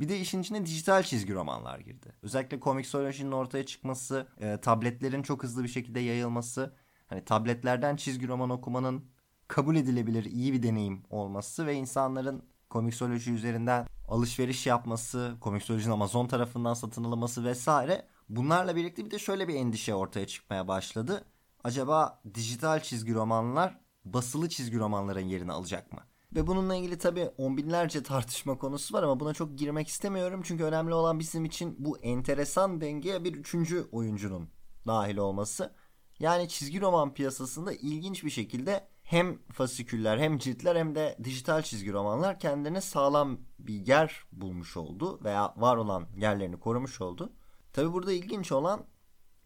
bir 0.00 0.08
de 0.08 0.20
işin 0.20 0.40
içine 0.40 0.66
dijital 0.66 1.02
çizgi 1.02 1.34
romanlar 1.34 1.78
girdi. 1.78 2.12
Özellikle 2.22 2.60
komiksolojinin 2.60 3.32
ortaya 3.32 3.66
çıkması, 3.66 4.28
e, 4.40 4.56
tabletlerin 4.60 5.22
çok 5.22 5.42
hızlı 5.42 5.64
bir 5.64 5.68
şekilde 5.68 6.00
yayılması, 6.00 6.74
hani 7.06 7.24
tabletlerden 7.24 7.96
çizgi 7.96 8.28
roman 8.28 8.50
okumanın 8.50 9.04
kabul 9.48 9.76
edilebilir 9.76 10.24
iyi 10.24 10.52
bir 10.52 10.62
deneyim 10.62 11.02
olması 11.10 11.66
ve 11.66 11.74
insanların 11.74 12.42
komiksoloji 12.70 13.32
üzerinden 13.32 13.86
alışveriş 14.08 14.66
yapması, 14.66 15.36
komiksolojinin 15.40 15.92
Amazon 15.92 16.26
tarafından 16.26 16.74
satın 16.74 17.04
alınması 17.04 17.44
vesaire 17.44 18.06
bunlarla 18.28 18.76
birlikte 18.76 19.04
bir 19.04 19.10
de 19.10 19.18
şöyle 19.18 19.48
bir 19.48 19.54
endişe 19.54 19.94
ortaya 19.94 20.26
çıkmaya 20.26 20.68
başladı 20.68 21.24
acaba 21.64 22.22
dijital 22.34 22.80
çizgi 22.80 23.14
romanlar 23.14 23.80
basılı 24.04 24.48
çizgi 24.48 24.78
romanların 24.78 25.26
yerini 25.26 25.52
alacak 25.52 25.92
mı? 25.92 26.00
Ve 26.34 26.46
bununla 26.46 26.74
ilgili 26.74 26.98
tabii 26.98 27.30
on 27.38 27.56
binlerce 27.56 28.02
tartışma 28.02 28.58
konusu 28.58 28.94
var 28.94 29.02
ama 29.02 29.20
buna 29.20 29.34
çok 29.34 29.58
girmek 29.58 29.88
istemiyorum. 29.88 30.40
Çünkü 30.44 30.64
önemli 30.64 30.94
olan 30.94 31.18
bizim 31.18 31.44
için 31.44 31.76
bu 31.78 31.98
enteresan 31.98 32.80
dengeye 32.80 33.24
bir 33.24 33.34
üçüncü 33.34 33.88
oyuncunun 33.92 34.48
dahil 34.86 35.16
olması. 35.16 35.74
Yani 36.18 36.48
çizgi 36.48 36.80
roman 36.80 37.14
piyasasında 37.14 37.72
ilginç 37.72 38.24
bir 38.24 38.30
şekilde 38.30 38.88
hem 39.02 39.38
fasiküller 39.52 40.18
hem 40.18 40.38
ciltler 40.38 40.76
hem 40.76 40.94
de 40.94 41.18
dijital 41.24 41.62
çizgi 41.62 41.92
romanlar 41.92 42.38
kendilerine 42.40 42.80
sağlam 42.80 43.38
bir 43.58 43.86
yer 43.86 44.24
bulmuş 44.32 44.76
oldu 44.76 45.20
veya 45.24 45.54
var 45.56 45.76
olan 45.76 46.06
yerlerini 46.16 46.60
korumuş 46.60 47.00
oldu. 47.00 47.32
Tabi 47.72 47.92
burada 47.92 48.12
ilginç 48.12 48.52
olan 48.52 48.84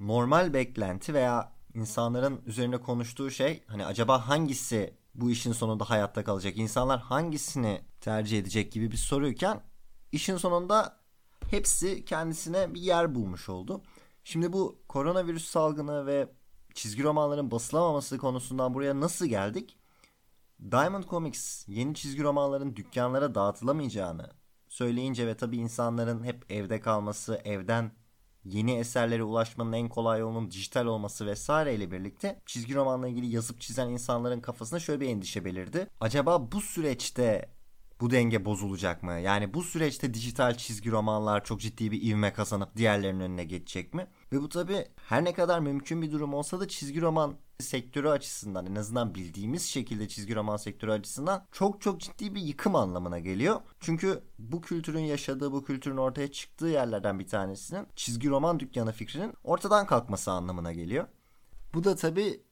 normal 0.00 0.54
beklenti 0.54 1.14
veya 1.14 1.52
insanların 1.74 2.42
üzerine 2.46 2.80
konuştuğu 2.80 3.30
şey 3.30 3.64
hani 3.66 3.86
acaba 3.86 4.28
hangisi 4.28 4.94
bu 5.14 5.30
işin 5.30 5.52
sonunda 5.52 5.90
hayatta 5.90 6.24
kalacak? 6.24 6.56
İnsanlar 6.56 7.00
hangisini 7.00 7.82
tercih 8.00 8.38
edecek 8.38 8.72
gibi 8.72 8.90
bir 8.90 8.96
soruyken 8.96 9.62
işin 10.12 10.36
sonunda 10.36 10.96
hepsi 11.50 12.04
kendisine 12.04 12.74
bir 12.74 12.80
yer 12.80 13.14
bulmuş 13.14 13.48
oldu. 13.48 13.82
Şimdi 14.24 14.52
bu 14.52 14.82
koronavirüs 14.88 15.44
salgını 15.44 16.06
ve 16.06 16.28
çizgi 16.74 17.02
romanların 17.02 17.50
basılamaması 17.50 18.18
konusundan 18.18 18.74
buraya 18.74 19.00
nasıl 19.00 19.26
geldik? 19.26 19.78
Diamond 20.70 21.04
Comics 21.04 21.68
yeni 21.68 21.94
çizgi 21.94 22.22
romanların 22.22 22.76
dükkanlara 22.76 23.34
dağıtılamayacağını 23.34 24.30
söyleyince 24.68 25.26
ve 25.26 25.36
tabii 25.36 25.56
insanların 25.56 26.24
hep 26.24 26.52
evde 26.52 26.80
kalması, 26.80 27.40
evden 27.44 27.92
yeni 28.44 28.78
eserlere 28.78 29.22
ulaşmanın 29.22 29.72
en 29.72 29.88
kolay 29.88 30.20
yolunun 30.20 30.50
dijital 30.50 30.86
olması 30.86 31.26
vesaire 31.26 31.74
ile 31.74 31.90
birlikte 31.90 32.40
çizgi 32.46 32.74
romanla 32.74 33.08
ilgili 33.08 33.26
yazıp 33.26 33.60
çizen 33.60 33.88
insanların 33.88 34.40
kafasında 34.40 34.80
şöyle 34.80 35.00
bir 35.00 35.08
endişe 35.08 35.44
belirdi. 35.44 35.86
Acaba 36.00 36.52
bu 36.52 36.60
süreçte 36.60 37.48
bu 38.02 38.10
denge 38.10 38.44
bozulacak 38.44 39.02
mı? 39.02 39.12
Yani 39.12 39.54
bu 39.54 39.62
süreçte 39.62 40.14
dijital 40.14 40.54
çizgi 40.54 40.90
romanlar 40.90 41.44
çok 41.44 41.60
ciddi 41.60 41.90
bir 41.90 42.02
ivme 42.02 42.32
kazanıp 42.32 42.76
diğerlerinin 42.76 43.20
önüne 43.20 43.44
geçecek 43.44 43.94
mi? 43.94 44.06
Ve 44.32 44.40
bu 44.40 44.48
tabi 44.48 44.86
her 44.96 45.24
ne 45.24 45.32
kadar 45.32 45.60
mümkün 45.60 46.02
bir 46.02 46.12
durum 46.12 46.34
olsa 46.34 46.60
da 46.60 46.68
çizgi 46.68 47.00
roman 47.00 47.34
sektörü 47.60 48.08
açısından 48.08 48.66
en 48.66 48.74
azından 48.74 49.14
bildiğimiz 49.14 49.62
şekilde 49.62 50.08
çizgi 50.08 50.34
roman 50.34 50.56
sektörü 50.56 50.90
açısından 50.90 51.46
çok 51.52 51.80
çok 51.80 52.00
ciddi 52.00 52.34
bir 52.34 52.40
yıkım 52.40 52.76
anlamına 52.76 53.18
geliyor. 53.18 53.60
Çünkü 53.80 54.22
bu 54.38 54.60
kültürün 54.60 55.00
yaşadığı, 55.00 55.52
bu 55.52 55.64
kültürün 55.64 55.96
ortaya 55.96 56.32
çıktığı 56.32 56.66
yerlerden 56.66 57.18
bir 57.18 57.26
tanesinin 57.26 57.86
çizgi 57.96 58.28
roman 58.28 58.60
dükkanı 58.60 58.92
fikrinin 58.92 59.34
ortadan 59.44 59.86
kalkması 59.86 60.30
anlamına 60.30 60.72
geliyor. 60.72 61.06
Bu 61.74 61.84
da 61.84 61.96
tabi 61.96 62.42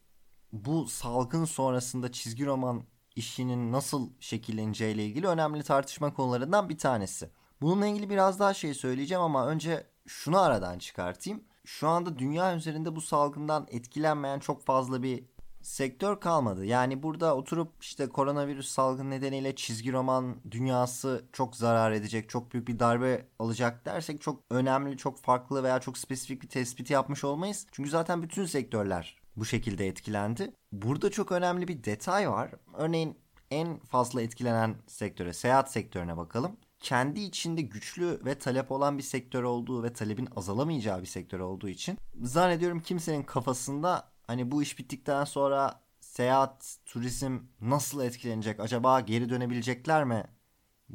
bu 0.52 0.87
salgın 0.87 1.45
sonrasında 1.45 2.12
çizgi 2.12 2.47
roman 2.47 2.85
işinin 3.17 3.73
nasıl 3.73 4.11
şekilleneceğiyle 4.21 5.07
ilgili 5.07 5.26
önemli 5.26 5.62
tartışma 5.62 6.14
konularından 6.14 6.69
bir 6.69 6.79
tanesi. 6.79 7.31
Bununla 7.61 7.87
ilgili 7.87 8.11
biraz 8.11 8.40
daha 8.40 8.55
şey 8.55 8.75
söyleyeceğim 8.75 9.23
ama 9.23 9.47
önce 9.47 9.87
şunu 10.07 10.38
aradan 10.38 10.79
çıkartayım. 10.79 11.45
Şu 11.64 11.88
anda 11.88 12.19
dünya 12.19 12.57
üzerinde 12.57 12.97
bu 12.97 13.00
salgından 13.00 13.67
etkilenmeyen 13.71 14.38
çok 14.38 14.62
fazla 14.62 15.02
bir 15.02 15.25
sektör 15.62 16.21
kalmadı. 16.21 16.64
Yani 16.64 17.02
burada 17.02 17.37
oturup 17.37 17.73
işte 17.81 18.09
koronavirüs 18.09 18.69
salgın 18.69 19.11
nedeniyle 19.11 19.57
çizgi 19.57 19.93
roman 19.93 20.37
dünyası 20.50 21.25
çok 21.33 21.57
zarar 21.57 21.93
edecek, 21.93 22.29
çok 22.29 22.52
büyük 22.52 22.69
bir 22.69 22.79
darbe 22.79 23.26
alacak 23.38 23.85
dersek 23.85 24.23
çok 24.23 24.40
önemli, 24.50 24.97
çok 24.97 25.19
farklı 25.19 25.62
veya 25.62 25.81
çok 25.81 25.99
spesifik 25.99 26.43
bir 26.43 26.49
tespiti 26.49 26.93
yapmış 26.93 27.25
olmayız. 27.25 27.67
Çünkü 27.73 27.90
zaten 27.90 28.23
bütün 28.23 28.45
sektörler 28.45 29.20
bu 29.37 29.45
şekilde 29.45 29.87
etkilendi. 29.89 30.53
Burada 30.73 31.11
çok 31.11 31.33
önemli 31.33 31.69
bir 31.69 31.85
detay 31.85 32.31
var. 32.31 32.51
Örneğin 32.75 33.19
en 33.51 33.79
fazla 33.79 34.23
etkilenen 34.23 34.77
sektöre, 34.87 35.33
seyahat 35.33 35.73
sektörüne 35.73 36.17
bakalım. 36.17 36.57
Kendi 36.81 37.21
içinde 37.21 37.63
güçlü 37.63 38.21
ve 38.25 38.39
talep 38.39 38.73
olan 38.73 38.99
bir 38.99 39.03
sektör 39.03 39.43
olduğu 39.43 39.83
ve 39.83 39.93
talebin 39.93 40.29
azalamayacağı 40.37 41.01
bir 41.01 41.07
sektör 41.07 41.41
olduğu 41.41 41.69
için 41.69 41.99
zannediyorum 42.23 42.81
kimsenin 42.81 43.23
kafasında 43.23 44.11
hani 44.27 44.51
bu 44.51 44.63
iş 44.63 44.79
bittikten 44.79 45.25
sonra 45.25 45.81
seyahat, 46.01 46.77
turizm 46.87 47.39
nasıl 47.61 48.05
etkilenecek? 48.05 48.61
Acaba 48.61 49.01
geri 49.01 49.31
dönebilecekler 49.31 50.05
mi? 50.05 50.25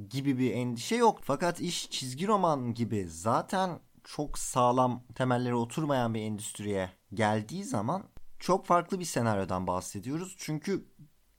gibi 0.10 0.40
bir 0.40 0.54
endişe 0.54 0.96
yok. 0.96 1.20
Fakat 1.22 1.62
iş 1.62 1.90
çizgi 1.90 2.28
roman 2.28 2.74
gibi 2.74 3.08
zaten 3.10 3.80
çok 4.04 4.38
sağlam 4.38 5.04
temelleri 5.16 5.56
oturmayan 5.56 6.14
bir 6.14 6.22
endüstriye 6.22 6.92
geldiği 7.14 7.64
zaman 7.64 8.04
çok 8.46 8.66
farklı 8.66 9.00
bir 9.00 9.06
senaryodan 9.06 9.68
bahsediyoruz. 9.68 10.36
Çünkü 10.38 10.86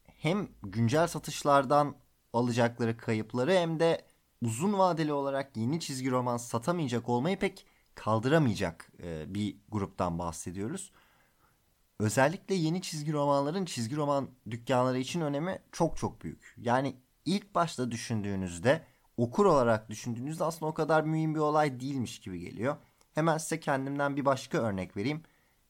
hem 0.06 0.48
güncel 0.62 1.06
satışlardan 1.06 1.96
alacakları 2.32 2.96
kayıpları 2.96 3.52
hem 3.52 3.80
de 3.80 4.06
uzun 4.42 4.78
vadeli 4.78 5.12
olarak 5.12 5.56
yeni 5.56 5.80
çizgi 5.80 6.10
roman 6.10 6.36
satamayacak 6.36 7.08
olmayı 7.08 7.38
pek 7.38 7.66
kaldıramayacak 7.94 8.92
e, 9.02 9.34
bir 9.34 9.56
gruptan 9.68 10.18
bahsediyoruz. 10.18 10.92
özellikle 12.00 12.54
yeni 12.54 12.82
çizgi 12.82 13.12
romanların 13.12 13.64
çizgi 13.64 13.96
roman 13.96 14.28
dükkanları 14.50 14.98
için 14.98 15.20
önemi 15.20 15.58
çok 15.72 15.96
çok 15.96 16.22
büyük. 16.22 16.54
Yani 16.56 16.96
ilk 17.24 17.54
başta 17.54 17.90
düşündüğünüzde 17.90 18.84
okur 19.16 19.46
olarak 19.46 19.90
düşündüğünüzde 19.90 20.44
aslında 20.44 20.70
o 20.70 20.74
kadar 20.74 21.04
mühim 21.04 21.34
bir 21.34 21.40
olay 21.40 21.80
değilmiş 21.80 22.20
gibi 22.20 22.40
geliyor. 22.40 22.76
Hemen 23.14 23.38
size 23.38 23.60
kendimden 23.60 24.16
bir 24.16 24.24
başka 24.24 24.58
örnek 24.58 24.96
vereyim. 24.96 25.22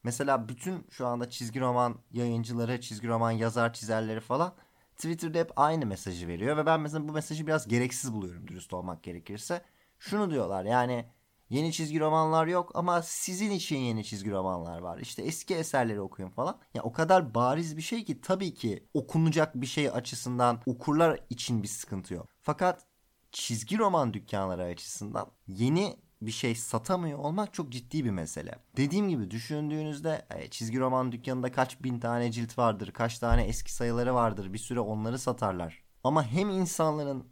Mesela 0.07 0.49
bütün 0.49 0.87
şu 0.91 1.07
anda 1.07 1.31
çizgi 1.31 1.61
roman 1.61 1.99
yayıncıları, 2.13 2.81
çizgi 2.81 3.09
roman 3.09 3.31
yazar 3.31 3.73
çizerleri 3.73 4.21
falan 4.21 4.55
Twitter'da 4.97 5.39
hep 5.39 5.53
aynı 5.57 5.87
mesajı 5.87 6.29
veriyor 6.29 6.57
ve 6.57 6.67
ben 6.67 6.81
mesela 6.81 7.09
bu 7.09 7.13
mesajı 7.13 7.47
biraz 7.47 7.69
gereksiz 7.69 8.13
buluyorum 8.13 8.49
dürüst 8.49 8.75
olmak 8.75 9.03
gerekirse. 9.03 9.63
Şunu 9.99 10.31
diyorlar 10.31 10.65
yani 10.65 11.11
yeni 11.51 11.73
çizgi 11.73 12.01
romanlar 12.01 12.47
yok 12.47 12.71
ama 12.75 13.03
sizin 13.03 13.51
için 13.51 13.77
yeni 13.77 14.05
çizgi 14.05 14.31
romanlar 14.31 14.79
var. 14.79 14.99
İşte 14.99 15.23
eski 15.23 15.55
eserleri 15.55 16.01
okuyun 16.01 16.31
falan. 16.31 16.59
Ya 16.75 16.83
o 16.83 16.93
kadar 16.93 17.35
bariz 17.35 17.77
bir 17.77 17.83
şey 17.83 18.05
ki 18.05 18.21
tabii 18.21 18.55
ki 18.55 18.89
okunacak 18.95 19.55
bir 19.55 19.67
şey 19.67 19.91
açısından 19.91 20.61
okurlar 20.67 21.21
için 21.31 21.63
bir 21.63 21.69
sıkıntı 21.69 22.15
yok. 22.15 22.29
Fakat 22.43 22.87
çizgi 23.33 23.79
roman 23.79 24.15
dükkanları 24.15 24.65
açısından 24.65 25.31
yeni 25.47 25.97
bir 26.23 26.31
şey 26.31 26.55
satamıyor 26.55 27.19
olmak 27.19 27.55
çok 27.55 27.73
ciddi 27.73 28.05
bir 28.05 28.11
mesele. 28.11 28.55
Dediğim 28.77 29.09
gibi 29.09 29.31
düşündüğünüzde 29.31 30.27
e, 30.31 30.49
çizgi 30.51 30.81
roman 30.81 31.13
dükkanında 31.13 31.53
kaç 31.53 31.83
bin 31.83 32.01
tane 32.01 32.33
cilt 32.33 32.59
vardır, 32.59 32.93
kaç 32.93 33.19
tane 33.19 33.43
eski 33.43 33.73
sayıları 33.73 34.15
vardır, 34.15 34.53
bir 34.53 34.59
süre 34.59 34.81
onları 34.81 35.19
satarlar. 35.19 35.83
Ama 36.05 36.27
hem 36.27 36.51
insanların 36.51 37.27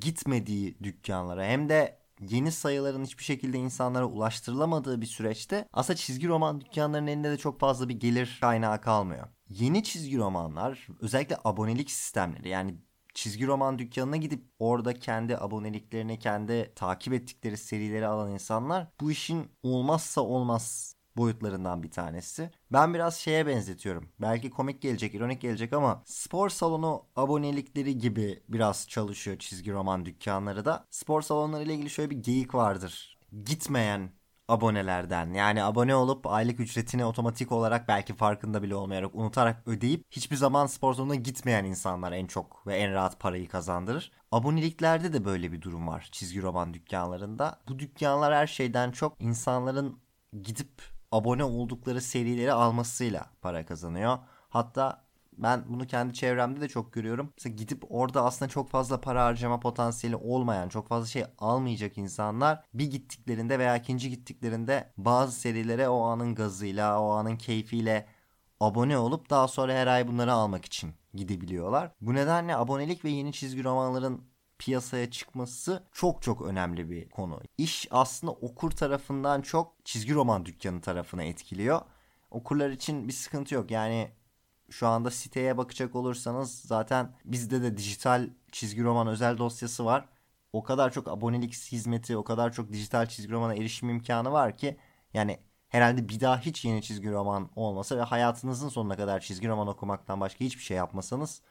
gitmediği 0.00 0.78
dükkanlara 0.82 1.44
hem 1.44 1.68
de 1.68 1.98
yeni 2.20 2.52
sayıların 2.52 3.04
hiçbir 3.04 3.24
şekilde 3.24 3.58
insanlara 3.58 4.04
ulaştırılamadığı 4.04 5.00
bir 5.00 5.06
süreçte 5.06 5.68
aslında 5.72 5.96
çizgi 5.96 6.28
roman 6.28 6.60
dükkanlarının 6.60 7.06
elinde 7.06 7.30
de 7.30 7.36
çok 7.36 7.60
fazla 7.60 7.88
bir 7.88 8.00
gelir 8.00 8.38
kaynağı 8.40 8.80
kalmıyor. 8.80 9.28
Yeni 9.48 9.82
çizgi 9.84 10.18
romanlar 10.18 10.88
özellikle 11.00 11.36
abonelik 11.44 11.90
sistemleri 11.90 12.48
yani 12.48 12.74
çizgi 13.14 13.46
roman 13.46 13.78
dükkanına 13.78 14.16
gidip 14.16 14.44
orada 14.58 14.94
kendi 14.98 15.38
aboneliklerini, 15.38 16.18
kendi 16.18 16.72
takip 16.76 17.12
ettikleri 17.12 17.56
serileri 17.56 18.06
alan 18.06 18.30
insanlar 18.30 18.88
bu 19.00 19.10
işin 19.10 19.50
olmazsa 19.62 20.20
olmaz 20.20 20.94
boyutlarından 21.16 21.82
bir 21.82 21.90
tanesi. 21.90 22.50
Ben 22.72 22.94
biraz 22.94 23.16
şeye 23.16 23.46
benzetiyorum. 23.46 24.08
Belki 24.20 24.50
komik 24.50 24.82
gelecek, 24.82 25.14
ironik 25.14 25.40
gelecek 25.40 25.72
ama 25.72 26.02
spor 26.06 26.48
salonu 26.50 27.06
abonelikleri 27.16 27.98
gibi 27.98 28.42
biraz 28.48 28.88
çalışıyor 28.88 29.38
çizgi 29.38 29.72
roman 29.72 30.06
dükkanları 30.06 30.64
da. 30.64 30.86
Spor 30.90 31.22
salonları 31.22 31.62
ile 31.64 31.74
ilgili 31.74 31.90
şöyle 31.90 32.10
bir 32.10 32.16
geyik 32.16 32.54
vardır. 32.54 33.18
Gitmeyen 33.44 34.10
abonelerden 34.48 35.34
yani 35.34 35.62
abone 35.64 35.94
olup 35.94 36.26
aylık 36.26 36.60
ücretini 36.60 37.04
otomatik 37.04 37.52
olarak 37.52 37.88
belki 37.88 38.14
farkında 38.14 38.62
bile 38.62 38.74
olmayarak 38.74 39.14
unutarak 39.14 39.62
ödeyip 39.68 40.04
hiçbir 40.10 40.36
zaman 40.36 40.66
spor 40.66 40.94
salonuna 40.94 41.14
gitmeyen 41.14 41.64
insanlar 41.64 42.12
en 42.12 42.26
çok 42.26 42.66
ve 42.66 42.76
en 42.76 42.92
rahat 42.92 43.20
parayı 43.20 43.48
kazandırır. 43.48 44.12
Aboneliklerde 44.32 45.12
de 45.12 45.24
böyle 45.24 45.52
bir 45.52 45.62
durum 45.62 45.88
var 45.88 46.08
çizgi 46.12 46.42
roman 46.42 46.74
dükkanlarında. 46.74 47.60
Bu 47.68 47.78
dükkanlar 47.78 48.34
her 48.34 48.46
şeyden 48.46 48.90
çok 48.90 49.20
insanların 49.20 49.98
gidip 50.42 50.82
abone 51.12 51.44
oldukları 51.44 52.00
serileri 52.00 52.52
almasıyla 52.52 53.26
para 53.42 53.66
kazanıyor. 53.66 54.18
Hatta 54.48 55.04
ben 55.38 55.64
bunu 55.68 55.86
kendi 55.86 56.14
çevremde 56.14 56.60
de 56.60 56.68
çok 56.68 56.92
görüyorum. 56.92 57.32
Mesela 57.38 57.56
gidip 57.56 57.84
orada 57.90 58.24
aslında 58.24 58.48
çok 58.48 58.70
fazla 58.70 59.00
para 59.00 59.24
harcama 59.24 59.60
potansiyeli 59.60 60.16
olmayan, 60.16 60.68
çok 60.68 60.88
fazla 60.88 61.06
şey 61.06 61.24
almayacak 61.38 61.98
insanlar 61.98 62.64
bir 62.74 62.90
gittiklerinde 62.90 63.58
veya 63.58 63.76
ikinci 63.76 64.10
gittiklerinde 64.10 64.92
bazı 64.96 65.32
serilere 65.32 65.88
o 65.88 66.02
anın 66.02 66.34
gazıyla, 66.34 67.00
o 67.00 67.10
anın 67.10 67.36
keyfiyle 67.36 68.06
abone 68.60 68.98
olup 68.98 69.30
daha 69.30 69.48
sonra 69.48 69.72
her 69.74 69.86
ay 69.86 70.08
bunları 70.08 70.32
almak 70.32 70.64
için 70.64 70.94
gidebiliyorlar. 71.14 71.90
Bu 72.00 72.14
nedenle 72.14 72.56
abonelik 72.56 73.04
ve 73.04 73.10
yeni 73.10 73.32
çizgi 73.32 73.64
romanların 73.64 74.24
piyasaya 74.58 75.10
çıkması 75.10 75.82
çok 75.92 76.22
çok 76.22 76.42
önemli 76.42 76.90
bir 76.90 77.08
konu. 77.08 77.40
İş 77.58 77.88
aslında 77.90 78.32
okur 78.32 78.70
tarafından 78.70 79.42
çok 79.42 79.72
çizgi 79.84 80.14
roman 80.14 80.46
dükkanı 80.46 80.80
tarafına 80.80 81.22
etkiliyor. 81.22 81.80
Okurlar 82.30 82.70
için 82.70 83.08
bir 83.08 83.12
sıkıntı 83.12 83.54
yok. 83.54 83.70
Yani 83.70 84.10
şu 84.74 84.86
anda 84.88 85.10
siteye 85.10 85.56
bakacak 85.58 85.96
olursanız 85.96 86.60
zaten 86.60 87.12
bizde 87.24 87.62
de 87.62 87.76
dijital 87.76 88.30
çizgi 88.52 88.84
roman 88.84 89.06
özel 89.06 89.38
dosyası 89.38 89.84
var. 89.84 90.08
O 90.52 90.62
kadar 90.62 90.92
çok 90.92 91.08
abonelik 91.08 91.54
hizmeti, 91.54 92.16
o 92.16 92.24
kadar 92.24 92.52
çok 92.52 92.72
dijital 92.72 93.06
çizgi 93.06 93.32
romana 93.32 93.54
erişim 93.54 93.90
imkanı 93.90 94.32
var 94.32 94.56
ki 94.56 94.76
yani 95.14 95.40
herhalde 95.68 96.08
bir 96.08 96.20
daha 96.20 96.40
hiç 96.40 96.64
yeni 96.64 96.82
çizgi 96.82 97.10
roman 97.10 97.50
olmasa 97.56 97.96
ve 97.96 98.02
hayatınızın 98.02 98.68
sonuna 98.68 98.96
kadar 98.96 99.20
çizgi 99.20 99.48
roman 99.48 99.68
okumaktan 99.68 100.20
başka 100.20 100.44
hiçbir 100.44 100.62
şey 100.62 100.76
yapmasanız 100.76 101.42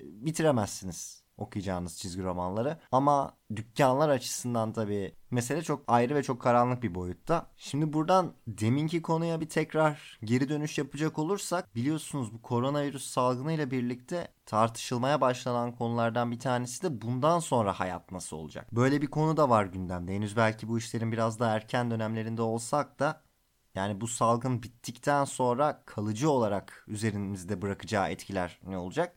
e, 0.00 0.04
bitiremezsiniz 0.26 1.19
okuyacağınız 1.40 1.98
çizgi 1.98 2.22
romanları. 2.22 2.78
Ama 2.92 3.36
dükkanlar 3.56 4.08
açısından 4.08 4.72
tabii 4.72 5.14
mesele 5.30 5.62
çok 5.62 5.84
ayrı 5.86 6.14
ve 6.14 6.22
çok 6.22 6.42
karanlık 6.42 6.82
bir 6.82 6.94
boyutta. 6.94 7.46
Şimdi 7.56 7.92
buradan 7.92 8.32
deminki 8.46 9.02
konuya 9.02 9.40
bir 9.40 9.48
tekrar 9.48 10.18
geri 10.24 10.48
dönüş 10.48 10.78
yapacak 10.78 11.18
olursak 11.18 11.74
biliyorsunuz 11.74 12.34
bu 12.34 12.42
koronavirüs 12.42 13.06
salgınıyla 13.06 13.70
birlikte 13.70 14.28
tartışılmaya 14.46 15.20
başlanan 15.20 15.72
konulardan 15.72 16.30
bir 16.30 16.40
tanesi 16.40 16.82
de 16.82 17.02
bundan 17.02 17.38
sonra 17.38 17.80
hayat 17.80 18.12
nasıl 18.12 18.36
olacak? 18.36 18.72
Böyle 18.72 19.02
bir 19.02 19.06
konu 19.06 19.36
da 19.36 19.50
var 19.50 19.64
gündemde. 19.64 20.14
Henüz 20.14 20.36
belki 20.36 20.68
bu 20.68 20.78
işlerin 20.78 21.12
biraz 21.12 21.40
daha 21.40 21.54
erken 21.54 21.90
dönemlerinde 21.90 22.42
olsak 22.42 22.98
da 22.98 23.22
yani 23.74 24.00
bu 24.00 24.08
salgın 24.08 24.62
bittikten 24.62 25.24
sonra 25.24 25.82
kalıcı 25.86 26.30
olarak 26.30 26.84
üzerimizde 26.88 27.62
bırakacağı 27.62 28.10
etkiler 28.10 28.60
ne 28.66 28.78
olacak? 28.78 29.16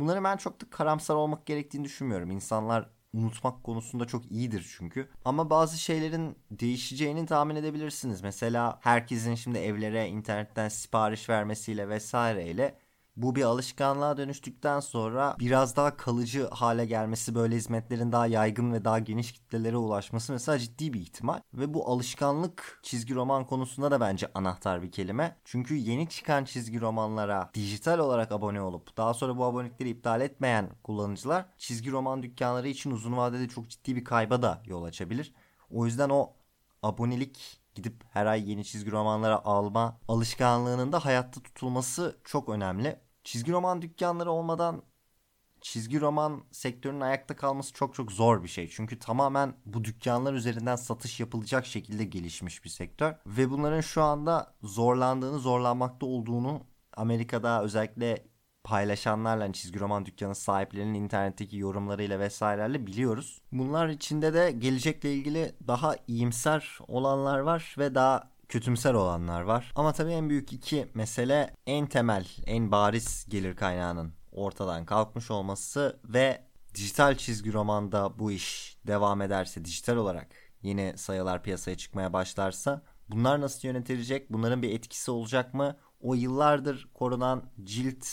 Bunları 0.00 0.24
ben 0.24 0.36
çok 0.36 0.60
da 0.60 0.70
karamsar 0.70 1.14
olmak 1.14 1.46
gerektiğini 1.46 1.84
düşünmüyorum. 1.84 2.30
İnsanlar 2.30 2.90
unutmak 3.12 3.64
konusunda 3.64 4.04
çok 4.04 4.32
iyidir 4.32 4.74
çünkü. 4.78 5.08
Ama 5.24 5.50
bazı 5.50 5.78
şeylerin 5.78 6.36
değişeceğini 6.50 7.26
tahmin 7.26 7.56
edebilirsiniz. 7.56 8.22
Mesela 8.22 8.78
herkesin 8.82 9.34
şimdi 9.34 9.58
evlere 9.58 10.08
internetten 10.08 10.68
sipariş 10.68 11.28
vermesiyle 11.28 11.88
vesaireyle 11.88 12.78
bu 13.16 13.34
bir 13.34 13.42
alışkanlığa 13.42 14.16
dönüştükten 14.16 14.80
sonra 14.80 15.36
biraz 15.38 15.76
daha 15.76 15.96
kalıcı 15.96 16.48
hale 16.50 16.86
gelmesi 16.86 17.34
böyle 17.34 17.56
hizmetlerin 17.56 18.12
daha 18.12 18.26
yaygın 18.26 18.72
ve 18.72 18.84
daha 18.84 18.98
geniş 18.98 19.32
kitlelere 19.32 19.76
ulaşması 19.76 20.32
mesela 20.32 20.58
ciddi 20.58 20.92
bir 20.92 21.00
ihtimal. 21.00 21.40
Ve 21.54 21.74
bu 21.74 21.88
alışkanlık 21.88 22.80
çizgi 22.82 23.14
roman 23.14 23.46
konusunda 23.46 23.90
da 23.90 24.00
bence 24.00 24.30
anahtar 24.34 24.82
bir 24.82 24.92
kelime. 24.92 25.36
Çünkü 25.44 25.74
yeni 25.74 26.08
çıkan 26.08 26.44
çizgi 26.44 26.80
romanlara 26.80 27.50
dijital 27.54 27.98
olarak 27.98 28.32
abone 28.32 28.62
olup 28.62 28.96
daha 28.96 29.14
sonra 29.14 29.36
bu 29.36 29.44
abonelikleri 29.44 29.88
iptal 29.88 30.20
etmeyen 30.20 30.70
kullanıcılar 30.84 31.46
çizgi 31.58 31.90
roman 31.90 32.22
dükkanları 32.22 32.68
için 32.68 32.90
uzun 32.90 33.16
vadede 33.16 33.48
çok 33.48 33.68
ciddi 33.68 33.96
bir 33.96 34.04
kayba 34.04 34.42
da 34.42 34.62
yol 34.66 34.84
açabilir. 34.84 35.32
O 35.70 35.86
yüzden 35.86 36.08
o 36.08 36.32
abonelik 36.82 37.59
gidip 37.80 38.04
her 38.12 38.26
ay 38.26 38.50
yeni 38.50 38.64
çizgi 38.64 38.90
romanlara 38.92 39.44
alma 39.44 40.00
alışkanlığının 40.08 40.92
da 40.92 41.04
hayatta 41.04 41.42
tutulması 41.42 42.20
çok 42.24 42.48
önemli. 42.48 43.00
Çizgi 43.24 43.52
roman 43.52 43.82
dükkanları 43.82 44.30
olmadan 44.30 44.82
çizgi 45.60 46.00
roman 46.00 46.44
sektörünün 46.50 47.00
ayakta 47.00 47.36
kalması 47.36 47.72
çok 47.72 47.94
çok 47.94 48.12
zor 48.12 48.42
bir 48.42 48.48
şey. 48.48 48.68
Çünkü 48.68 48.98
tamamen 48.98 49.54
bu 49.66 49.84
dükkanlar 49.84 50.34
üzerinden 50.34 50.76
satış 50.76 51.20
yapılacak 51.20 51.66
şekilde 51.66 52.04
gelişmiş 52.04 52.64
bir 52.64 52.70
sektör. 52.70 53.14
Ve 53.26 53.50
bunların 53.50 53.80
şu 53.80 54.02
anda 54.02 54.54
zorlandığını, 54.62 55.38
zorlanmakta 55.38 56.06
olduğunu 56.06 56.60
Amerika'da 56.96 57.62
özellikle 57.62 58.29
paylaşanlarla 58.64 59.44
hani 59.44 59.52
çizgi 59.52 59.80
roman 59.80 60.06
dükkanı 60.06 60.34
sahiplerinin 60.34 60.94
internetteki 60.94 61.56
yorumlarıyla 61.56 62.18
vesairelerle 62.18 62.86
biliyoruz. 62.86 63.40
Bunlar 63.52 63.88
içinde 63.88 64.34
de 64.34 64.50
gelecekle 64.50 65.14
ilgili 65.14 65.54
daha 65.68 65.96
iyimser 66.06 66.78
olanlar 66.88 67.38
var 67.38 67.74
ve 67.78 67.94
daha 67.94 68.30
kötümser 68.48 68.94
olanlar 68.94 69.42
var. 69.42 69.72
Ama 69.74 69.92
tabii 69.92 70.12
en 70.12 70.28
büyük 70.30 70.52
iki 70.52 70.88
mesele 70.94 71.54
en 71.66 71.86
temel, 71.86 72.26
en 72.46 72.72
bariz 72.72 73.26
gelir 73.28 73.56
kaynağının 73.56 74.12
ortadan 74.32 74.84
kalkmış 74.84 75.30
olması 75.30 76.00
ve 76.04 76.44
dijital 76.74 77.14
çizgi 77.14 77.52
romanda 77.52 78.18
bu 78.18 78.32
iş 78.32 78.78
devam 78.86 79.22
ederse, 79.22 79.64
dijital 79.64 79.96
olarak 79.96 80.28
yeni 80.62 80.94
sayılar 80.96 81.42
piyasaya 81.42 81.76
çıkmaya 81.76 82.12
başlarsa 82.12 82.82
bunlar 83.08 83.40
nasıl 83.40 83.68
yönetilecek? 83.68 84.32
Bunların 84.32 84.62
bir 84.62 84.70
etkisi 84.70 85.10
olacak 85.10 85.54
mı? 85.54 85.76
O 86.00 86.14
yıllardır 86.14 86.88
korunan 86.94 87.42
cilt, 87.64 88.06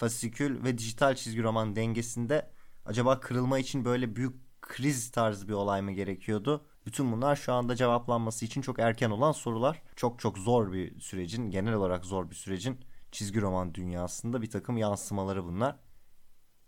fasikül 0.00 0.64
ve 0.64 0.78
dijital 0.78 1.14
çizgi 1.14 1.42
roman 1.42 1.76
dengesinde 1.76 2.50
acaba 2.84 3.20
kırılma 3.20 3.58
için 3.58 3.84
böyle 3.84 4.16
büyük 4.16 4.60
kriz 4.62 5.10
tarzı 5.10 5.48
bir 5.48 5.52
olay 5.52 5.82
mı 5.82 5.92
gerekiyordu? 5.92 6.66
Bütün 6.86 7.12
bunlar 7.12 7.36
şu 7.36 7.52
anda 7.52 7.76
cevaplanması 7.76 8.44
için 8.44 8.62
çok 8.62 8.78
erken 8.78 9.10
olan 9.10 9.32
sorular. 9.32 9.82
Çok 9.96 10.18
çok 10.18 10.38
zor 10.38 10.72
bir 10.72 11.00
sürecin, 11.00 11.50
genel 11.50 11.74
olarak 11.74 12.04
zor 12.04 12.30
bir 12.30 12.34
sürecin 12.34 12.80
çizgi 13.12 13.40
roman 13.40 13.74
dünyasında 13.74 14.42
bir 14.42 14.50
takım 14.50 14.76
yansımaları 14.76 15.44
bunlar. 15.44 15.76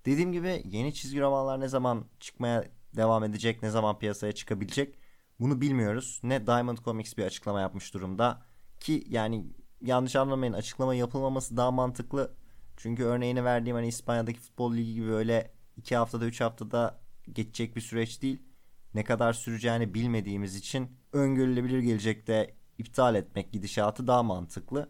Dediğim 0.06 0.32
gibi 0.32 0.62
yeni 0.64 0.94
çizgi 0.94 1.20
romanlar 1.20 1.60
ne 1.60 1.68
zaman 1.68 2.04
çıkmaya 2.20 2.64
devam 2.96 3.24
edecek, 3.24 3.62
ne 3.62 3.70
zaman 3.70 3.98
piyasaya 3.98 4.32
çıkabilecek 4.32 4.98
bunu 5.40 5.60
bilmiyoruz. 5.60 6.20
Ne 6.22 6.46
Diamond 6.46 6.78
Comics 6.78 7.16
bir 7.16 7.24
açıklama 7.24 7.60
yapmış 7.60 7.94
durumda 7.94 8.42
ki 8.80 9.04
yani 9.08 9.46
yanlış 9.80 10.16
anlamayın 10.16 10.52
açıklama 10.52 10.94
yapılmaması 10.94 11.56
daha 11.56 11.70
mantıklı. 11.70 12.41
Çünkü 12.82 13.04
örneğini 13.04 13.44
verdiğim 13.44 13.76
hani 13.76 13.88
İspanya'daki 13.88 14.40
futbol 14.40 14.74
ligi 14.74 14.94
gibi 14.94 15.12
öyle 15.12 15.50
2 15.76 15.96
haftada 15.96 16.24
3 16.24 16.40
haftada 16.40 17.00
geçecek 17.32 17.76
bir 17.76 17.80
süreç 17.80 18.22
değil. 18.22 18.42
Ne 18.94 19.04
kadar 19.04 19.32
süreceğini 19.32 19.94
bilmediğimiz 19.94 20.56
için 20.56 20.96
öngörülebilir 21.12 21.78
gelecekte 21.78 22.54
iptal 22.78 23.14
etmek 23.14 23.52
gidişatı 23.52 24.06
daha 24.06 24.22
mantıklı. 24.22 24.88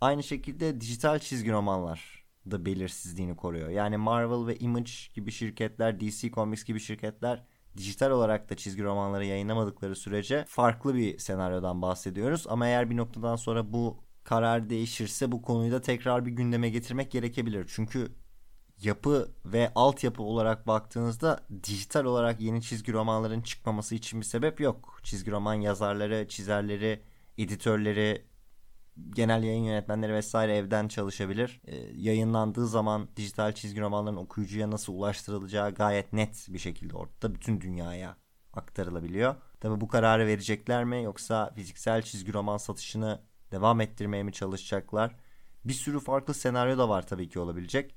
Aynı 0.00 0.22
şekilde 0.22 0.80
dijital 0.80 1.18
çizgi 1.18 1.52
romanlar 1.52 2.24
da 2.50 2.66
belirsizliğini 2.66 3.36
koruyor. 3.36 3.68
Yani 3.68 3.96
Marvel 3.96 4.46
ve 4.46 4.56
Image 4.56 4.92
gibi 5.14 5.30
şirketler, 5.30 6.00
DC 6.00 6.30
Comics 6.30 6.64
gibi 6.64 6.80
şirketler 6.80 7.44
dijital 7.76 8.10
olarak 8.10 8.50
da 8.50 8.56
çizgi 8.56 8.82
romanları 8.82 9.24
yayınlamadıkları 9.24 9.96
sürece 9.96 10.44
farklı 10.48 10.94
bir 10.94 11.18
senaryodan 11.18 11.82
bahsediyoruz. 11.82 12.46
Ama 12.48 12.66
eğer 12.66 12.90
bir 12.90 12.96
noktadan 12.96 13.36
sonra 13.36 13.72
bu 13.72 14.05
karar 14.26 14.70
değişirse 14.70 15.32
bu 15.32 15.42
konuyu 15.42 15.72
da 15.72 15.80
tekrar 15.80 16.26
bir 16.26 16.30
gündeme 16.30 16.68
getirmek 16.70 17.10
gerekebilir. 17.10 17.66
Çünkü 17.68 18.12
yapı 18.82 19.28
ve 19.44 19.72
altyapı 19.74 20.22
olarak 20.22 20.66
baktığınızda 20.66 21.40
dijital 21.64 22.04
olarak 22.04 22.40
yeni 22.40 22.62
çizgi 22.62 22.92
romanların 22.92 23.40
çıkmaması 23.40 23.94
için 23.94 24.20
bir 24.20 24.26
sebep 24.26 24.60
yok. 24.60 25.00
Çizgi 25.02 25.30
roman 25.30 25.54
yazarları, 25.54 26.28
çizerleri, 26.28 27.02
editörleri, 27.38 28.26
genel 29.10 29.42
yayın 29.42 29.64
yönetmenleri 29.64 30.14
vesaire 30.14 30.56
evden 30.56 30.88
çalışabilir. 30.88 31.60
Ee, 31.64 31.76
yayınlandığı 31.76 32.66
zaman 32.66 33.08
dijital 33.16 33.52
çizgi 33.52 33.80
romanların 33.80 34.16
okuyucuya 34.16 34.70
nasıl 34.70 34.92
ulaştırılacağı 34.92 35.74
gayet 35.74 36.12
net 36.12 36.46
bir 36.48 36.58
şekilde 36.58 36.96
ortada 36.96 37.34
bütün 37.34 37.60
dünyaya 37.60 38.16
aktarılabiliyor. 38.52 39.34
Tabi 39.60 39.80
bu 39.80 39.88
kararı 39.88 40.26
verecekler 40.26 40.84
mi 40.84 41.02
yoksa 41.02 41.52
fiziksel 41.54 42.02
çizgi 42.02 42.32
roman 42.32 42.56
satışını 42.56 43.20
devam 43.52 43.80
ettirmeye 43.80 44.22
mi 44.22 44.32
çalışacaklar? 44.32 45.16
Bir 45.64 45.72
sürü 45.72 46.00
farklı 46.00 46.34
senaryo 46.34 46.78
da 46.78 46.88
var 46.88 47.06
tabii 47.06 47.28
ki 47.28 47.40
olabilecek. 47.40 47.94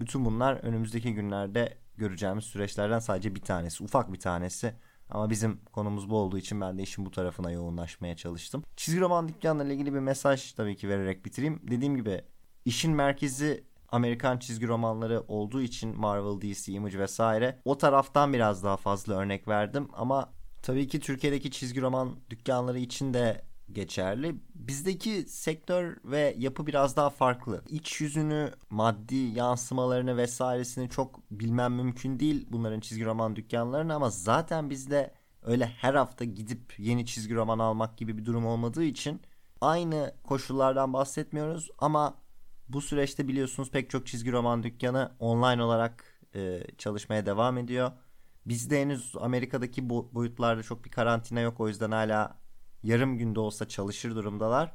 Bütün 0.00 0.24
bunlar 0.24 0.54
önümüzdeki 0.54 1.14
günlerde 1.14 1.78
göreceğimiz 1.96 2.44
süreçlerden 2.44 2.98
sadece 2.98 3.34
bir 3.34 3.40
tanesi, 3.40 3.84
ufak 3.84 4.12
bir 4.12 4.20
tanesi. 4.20 4.74
Ama 5.10 5.30
bizim 5.30 5.60
konumuz 5.72 6.10
bu 6.10 6.16
olduğu 6.16 6.38
için 6.38 6.60
ben 6.60 6.78
de 6.78 6.82
işin 6.82 7.06
bu 7.06 7.10
tarafına 7.10 7.50
yoğunlaşmaya 7.50 8.16
çalıştım. 8.16 8.64
Çizgi 8.76 9.00
roman 9.00 9.28
dükkanla 9.28 9.64
ilgili 9.64 9.94
bir 9.94 9.98
mesaj 9.98 10.52
tabii 10.52 10.76
ki 10.76 10.88
vererek 10.88 11.24
bitireyim. 11.24 11.60
Dediğim 11.70 11.96
gibi 11.96 12.22
işin 12.64 12.92
merkezi 12.92 13.64
Amerikan 13.88 14.38
çizgi 14.38 14.68
romanları 14.68 15.24
olduğu 15.28 15.62
için 15.62 16.00
Marvel, 16.00 16.40
DC, 16.40 16.72
Image 16.72 16.98
vesaire 16.98 17.60
o 17.64 17.78
taraftan 17.78 18.32
biraz 18.32 18.64
daha 18.64 18.76
fazla 18.76 19.14
örnek 19.14 19.48
verdim 19.48 19.88
ama 19.92 20.32
tabii 20.62 20.88
ki 20.88 21.00
Türkiye'deki 21.00 21.50
çizgi 21.50 21.80
roman 21.82 22.16
dükkanları 22.30 22.78
için 22.78 23.14
de 23.14 23.42
geçerli. 23.72 24.34
Bizdeki 24.54 25.24
sektör 25.28 25.96
ve 26.04 26.34
yapı 26.38 26.66
biraz 26.66 26.96
daha 26.96 27.10
farklı. 27.10 27.62
İç 27.68 28.00
yüzünü, 28.00 28.52
maddi 28.70 29.16
yansımalarını 29.16 30.16
vesairesini 30.16 30.90
çok 30.90 31.30
bilmem 31.30 31.74
mümkün 31.74 32.20
değil 32.20 32.46
bunların 32.50 32.80
çizgi 32.80 33.04
roman 33.04 33.36
dükkanlarını 33.36 33.94
ama 33.94 34.10
zaten 34.10 34.70
bizde 34.70 35.14
öyle 35.42 35.66
her 35.66 35.94
hafta 35.94 36.24
gidip 36.24 36.74
yeni 36.78 37.06
çizgi 37.06 37.34
roman 37.34 37.58
almak 37.58 37.98
gibi 37.98 38.18
bir 38.18 38.24
durum 38.24 38.46
olmadığı 38.46 38.84
için 38.84 39.20
aynı 39.60 40.14
koşullardan 40.24 40.92
bahsetmiyoruz 40.92 41.70
ama 41.78 42.14
bu 42.68 42.80
süreçte 42.80 43.28
biliyorsunuz 43.28 43.70
pek 43.70 43.90
çok 43.90 44.06
çizgi 44.06 44.32
roman 44.32 44.62
dükkanı 44.62 45.12
online 45.18 45.62
olarak 45.62 46.04
e, 46.34 46.62
çalışmaya 46.78 47.26
devam 47.26 47.58
ediyor. 47.58 47.92
Bizde 48.46 48.80
henüz 48.80 49.14
Amerika'daki 49.20 49.90
boyutlarda 49.90 50.62
çok 50.62 50.84
bir 50.84 50.90
karantina 50.90 51.40
yok 51.40 51.60
o 51.60 51.68
yüzden 51.68 51.90
hala 51.90 52.38
yarım 52.86 53.18
günde 53.18 53.40
olsa 53.40 53.68
çalışır 53.68 54.16
durumdalar. 54.16 54.72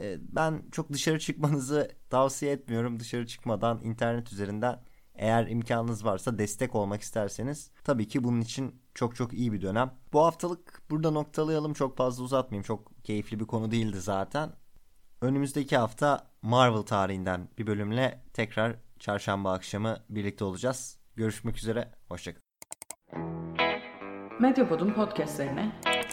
Ee, 0.00 0.16
ben 0.20 0.62
çok 0.72 0.92
dışarı 0.92 1.18
çıkmanızı 1.18 1.90
tavsiye 2.10 2.52
etmiyorum. 2.52 3.00
Dışarı 3.00 3.26
çıkmadan 3.26 3.80
internet 3.82 4.32
üzerinden 4.32 4.82
eğer 5.14 5.46
imkanınız 5.46 6.04
varsa 6.04 6.38
destek 6.38 6.74
olmak 6.74 7.02
isterseniz 7.02 7.70
tabii 7.84 8.08
ki 8.08 8.24
bunun 8.24 8.40
için 8.40 8.82
çok 8.94 9.16
çok 9.16 9.32
iyi 9.32 9.52
bir 9.52 9.62
dönem. 9.62 9.94
Bu 10.12 10.20
haftalık 10.20 10.82
burada 10.90 11.10
noktalayalım. 11.10 11.72
Çok 11.72 11.96
fazla 11.96 12.24
uzatmayayım. 12.24 12.62
Çok 12.64 13.04
keyifli 13.04 13.40
bir 13.40 13.46
konu 13.46 13.70
değildi 13.70 14.00
zaten. 14.00 14.50
Önümüzdeki 15.20 15.76
hafta 15.76 16.30
Marvel 16.42 16.82
tarihinden 16.82 17.48
bir 17.58 17.66
bölümle 17.66 18.24
tekrar 18.32 18.76
çarşamba 18.98 19.52
akşamı 19.52 19.96
birlikte 20.08 20.44
olacağız. 20.44 20.98
Görüşmek 21.16 21.56
üzere. 21.56 21.92
Hoşçakalın. 22.08 22.42
Medyapod'un 24.40 24.92
podcastlerine 24.92 25.72